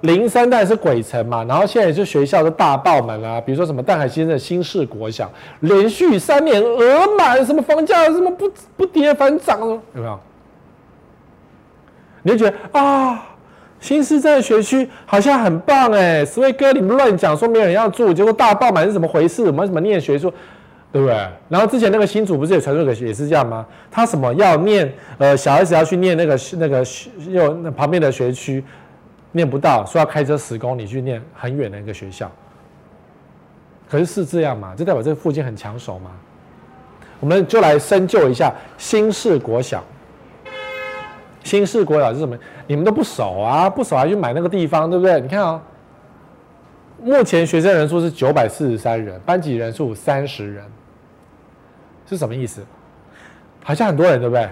[0.03, 10.19] 林三淡是鬼城嘛，然后现在是学校的大爆满啊，比如说什么淡海新生的新市国小，连续三年额满，什么房价什么不不跌反涨，有没有？
[12.23, 13.30] 你就觉得啊，
[13.81, 19.43] 新市镇的学区好像很棒哎，所以哥你们乱讲说没有人要住，结果大爆满是怎么回事？
[19.45, 20.33] 我们怎么念学说？
[20.93, 21.17] 对不对？
[21.49, 23.65] 然后之前那个新竹不是也传出个也是这样吗？
[23.91, 26.85] 他什么要念呃小孩子要去念那个那个
[27.29, 28.63] 又那旁边的学区，
[29.31, 32.31] 念不到，说要开车十公里去念很远的一个学校。
[33.89, 34.75] 可是是这样嘛？
[34.75, 36.11] 就代表这附近很抢手嘛？
[37.21, 39.85] 我们就来深究一下新市国小。
[41.45, 42.37] 新市国小是什么？
[42.71, 43.69] 你们都不熟啊？
[43.69, 45.21] 不熟还去买那个地方，对不对？
[45.21, 45.61] 你看啊、哦，
[47.03, 50.65] 目前学生人数是九百四十三人，班级人数三十人。
[52.07, 52.65] 是什么意思？
[53.65, 54.49] 好像很多人，对不对？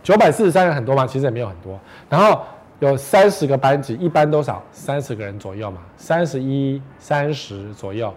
[0.00, 1.08] 九百四十三人很多吗？
[1.08, 1.76] 其实也没有很多。
[2.08, 2.40] 然后
[2.78, 4.62] 有三十个班级，一班多少？
[4.70, 8.14] 三十个人左右嘛，三十一、三十左右。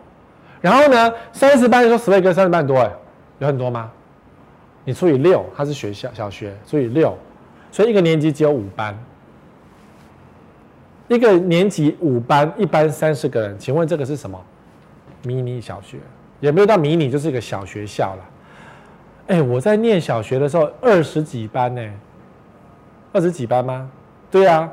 [0.61, 2.91] 然后呢，三十班，你说十位跟三十班很多哎，
[3.39, 3.89] 有很多吗？
[4.85, 7.17] 你除以六，它是学校小学，除以六，
[7.71, 8.95] 所以一个年级只有五班。
[11.09, 14.39] 一个年级五班，一班三十个人，请问这个是什么？
[15.23, 15.97] 迷你小学？
[16.39, 18.23] 也没有到迷你，就是一个小学校了。
[19.27, 21.81] 哎、我在念小学的时候，二十几班呢、
[23.11, 23.89] 二十几班吗？
[24.29, 24.69] 对啊，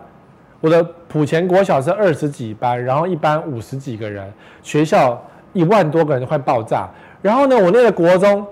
[0.61, 4.31] 我的普前国小是二十几班，然后一班五十几个人，
[4.63, 5.21] 学校
[5.55, 6.87] 一万多个人快爆炸。
[7.23, 8.47] 然后呢，我那个国中，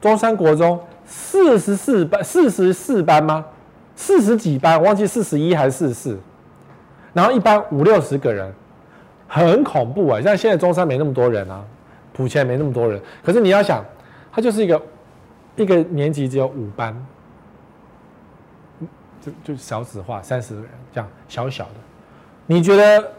[0.00, 3.46] 中山国中四十四班，四十四班吗？
[3.94, 6.18] 四十几班，忘记四十一还是四十四。
[7.12, 8.52] 然后一班五六十个人，
[9.28, 10.20] 很恐怖啊！
[10.20, 11.64] 像现在中山没那么多人啊，
[12.12, 13.84] 普前没那么多人，可是你要想，
[14.32, 14.80] 它就是一个。
[15.54, 16.96] 一个年级只有五班，
[19.20, 21.74] 就就小子化，三十个人这样小小的。
[22.46, 23.12] 你觉得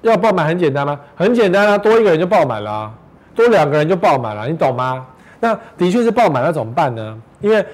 [0.00, 1.00] 要爆满很简单吗？
[1.16, 2.94] 很简单啊，多一个人就爆满了，
[3.34, 5.04] 多两个人就爆满了，你懂吗？
[5.40, 7.20] 那的确是爆满，那怎么办呢？
[7.40, 7.66] 因为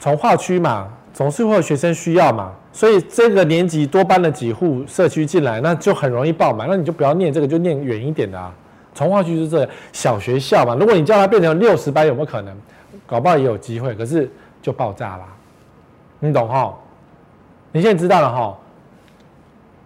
[0.00, 6.66] 从划区嘛，总是会有学生需要嘛，所以这个年级多搬了几户社区进来，那就很容易爆满。
[6.68, 8.52] 那你就不要念这个，就念远一点的啊。
[8.94, 10.74] 从化区就是这小学校嘛？
[10.74, 12.54] 如果你叫它变成六十班，有没有可能？
[13.06, 14.30] 搞不好也有机会，可是
[14.62, 15.24] 就爆炸啦。
[16.18, 16.74] 你懂哈？
[17.72, 18.56] 你现在知道了哈？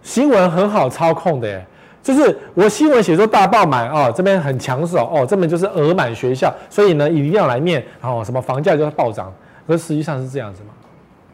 [0.01, 1.65] 新闻很好操控的耶，
[2.01, 9.33] 就是我新闻写说大爆满哦，这边很抢手哦，这边就是额满学校，所以呢一定要来念，然后什么房价就会暴涨。
[9.65, 10.69] 可是实际上是这样子嘛？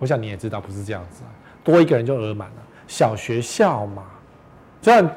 [0.04, 1.24] 我想你也知道不是这样子，
[1.64, 2.56] 多一个人就额满了。
[2.86, 4.04] 小学校嘛，
[4.82, 5.12] 就像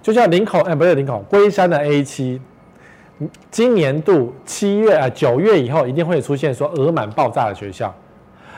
[0.00, 2.40] 就像林口哎，不是林口，龟山的 A 七，
[3.50, 7.94] 今年度七月啊九月以后一定会出现说额满爆炸的学校，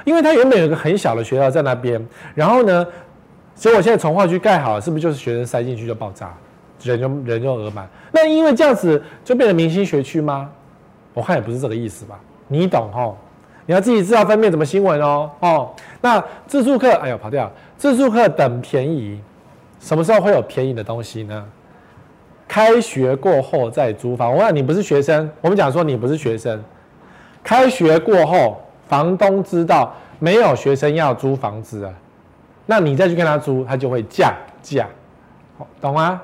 [0.05, 2.07] 因为它原本有一个很小的学校在那边，
[2.37, 2.87] 然后呢。
[3.55, 6.35] 所以我现在从化区盖好了，是不是就是学生塞进去就爆炸，
[6.83, 7.87] 人就人就额满？
[8.11, 10.51] 那因为这样子就变成明星学区吗？
[11.13, 12.19] 我看也不是这个意思吧？
[12.49, 13.19] 你懂吼？
[13.67, 15.71] 你要自己知道分辨怎么新闻哦哦。
[16.01, 19.21] 那自助课，哎呦跑掉了，自助课等便宜，
[19.81, 21.45] 什么时候会有便宜的东西呢？
[22.49, 24.31] 开学过后再租房。
[24.31, 26.63] 我问你不是学生，我们讲说你不是学生，
[27.43, 31.93] 开学过后，房东知道没有学生要租房子啊。
[32.67, 34.87] 那你再去跟他租，他就会降价，
[35.81, 36.21] 懂吗？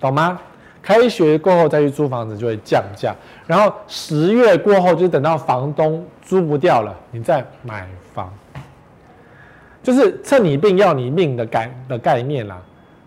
[0.00, 0.40] 懂吗？
[0.82, 3.14] 开学过后再去租房子就会降价，
[3.46, 8.32] 然后十月过后就等到房东租不掉了，你再买房，
[9.82, 12.60] 就是趁你病要你命的概的概念啦。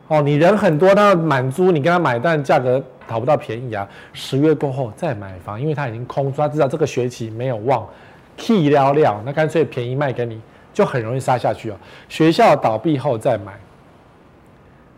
[0.07, 3.87] 哦，你人很多，他要满租，你跟他买，但价格讨不到便宜啊。
[4.11, 7.87] 十月过后再买房，因为他已经空租，他知道这个学期没有望，
[8.35, 10.41] 屁了了，那干脆便宜卖给你。
[10.73, 11.75] 就很容易杀下去哦。
[12.09, 13.53] 学校倒闭后再买，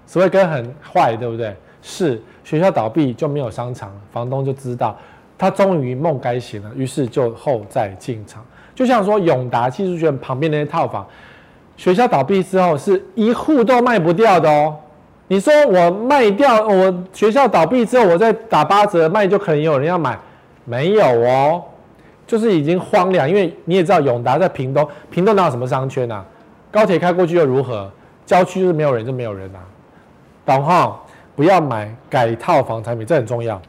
[0.07, 1.53] 所以跟很坏，对不对？
[1.88, 4.98] 是学校倒闭就没有商场，房东就知道
[5.38, 8.44] 他终于梦该醒了，于是就后再进场。
[8.74, 11.06] 就像说永达技术学院旁边那些套房，
[11.78, 14.76] 学校倒闭之后是一户都卖不掉的哦。
[15.28, 20.18] 你说我卖掉，我学校倒闭之后我再打八折卖，就可能有人要买？
[20.66, 21.62] 没有哦。
[22.26, 26.26] 就是已经荒凉，因为你也知道永达在屏东，屏东哪有什么商圈啊？
[26.72, 27.88] 高铁开过去又如何？
[28.26, 29.62] 郊区就是没有人就没有人啊。
[30.44, 31.00] 懂哈？
[31.36, 33.62] 不要买改套房产品，这很重要。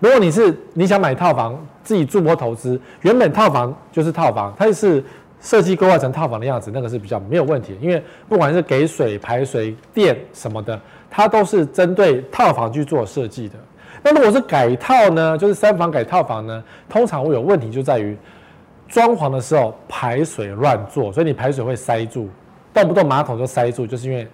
[0.00, 5.04] 如果你是你想买套房自己住或投资，原本套房就是套房，它就是
[5.40, 7.76] 设计规划成套房的样子，那个是比较没有问题。
[7.80, 10.80] 因为不管是给水、排水、电什么的，
[11.10, 13.54] 它都是针对套房去做设计的。
[14.02, 15.38] 那如果是改套呢？
[15.38, 18.16] 就是三房改套房呢，通常会有问题，就在于
[18.88, 22.28] 装潢的时候排水乱做，所以你排水会塞住，
[22.74, 24.26] 动不动马桶就塞住，就是因为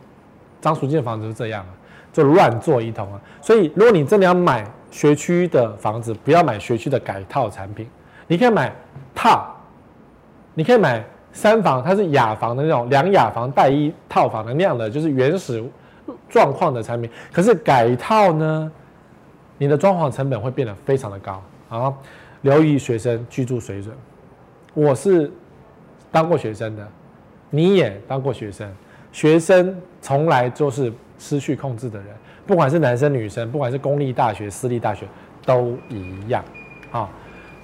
[0.60, 1.72] 张淑静的房子是这样啊，
[2.12, 3.20] 就乱做一通啊。
[3.40, 7.88] 所以如果你真的要买学区的房子，不要买学区的改套产品，
[8.26, 8.72] 你可以买
[9.14, 9.54] 套，
[10.54, 15.62] 你可以买三房，它是雅房的那种两雅房带一套房的那样的，就是原始
[16.28, 17.10] 状况的产品。
[17.32, 18.70] 可是改套呢？
[19.60, 21.92] 你的装潢成本会变得非常的高啊！
[22.42, 23.92] 留意学生居住水准。
[24.72, 25.28] 我是
[26.12, 26.88] 当过学生的，
[27.50, 28.72] 你也当过学生。
[29.18, 32.06] 学生从来就是失去控制的人，
[32.46, 35.04] 不管是男生女生，不管是公立大学、私立大学
[35.44, 36.40] 都一样。
[36.88, 37.10] 好，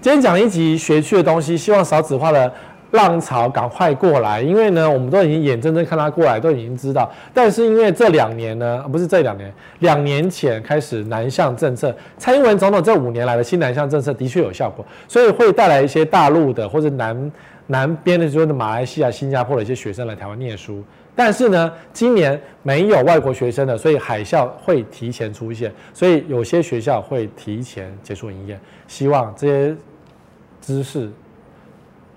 [0.00, 2.52] 今天讲一集学区的东西，希望少子化的。
[2.90, 7.10] 浪潮赶快过来，因为呢，我们都已经眼睁睁看他过来，都已经知道。
[7.32, 17.32] 但是因为这两年呢，不是这两年，两年前开始南向政策，蔡英文总统这五年来的新南向政策的确有效果，所以会带来一些大陆的或者南
[17.66, 20.80] 南边的，就是马来西亚、新加坡的一些学生来台湾念书。
[21.16, 28.58] 但是呢，今年没有外国学生的，所以海啸会提前出现，所以有些学校会提前结束营业。
[28.86, 29.76] 希望这些
[30.60, 31.10] 知识。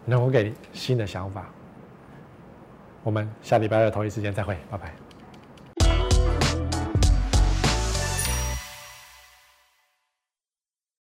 [0.10, 1.50] 能够给新的想法。
[3.04, 5.07] 我们下礼拜二同一时间再会，拜拜。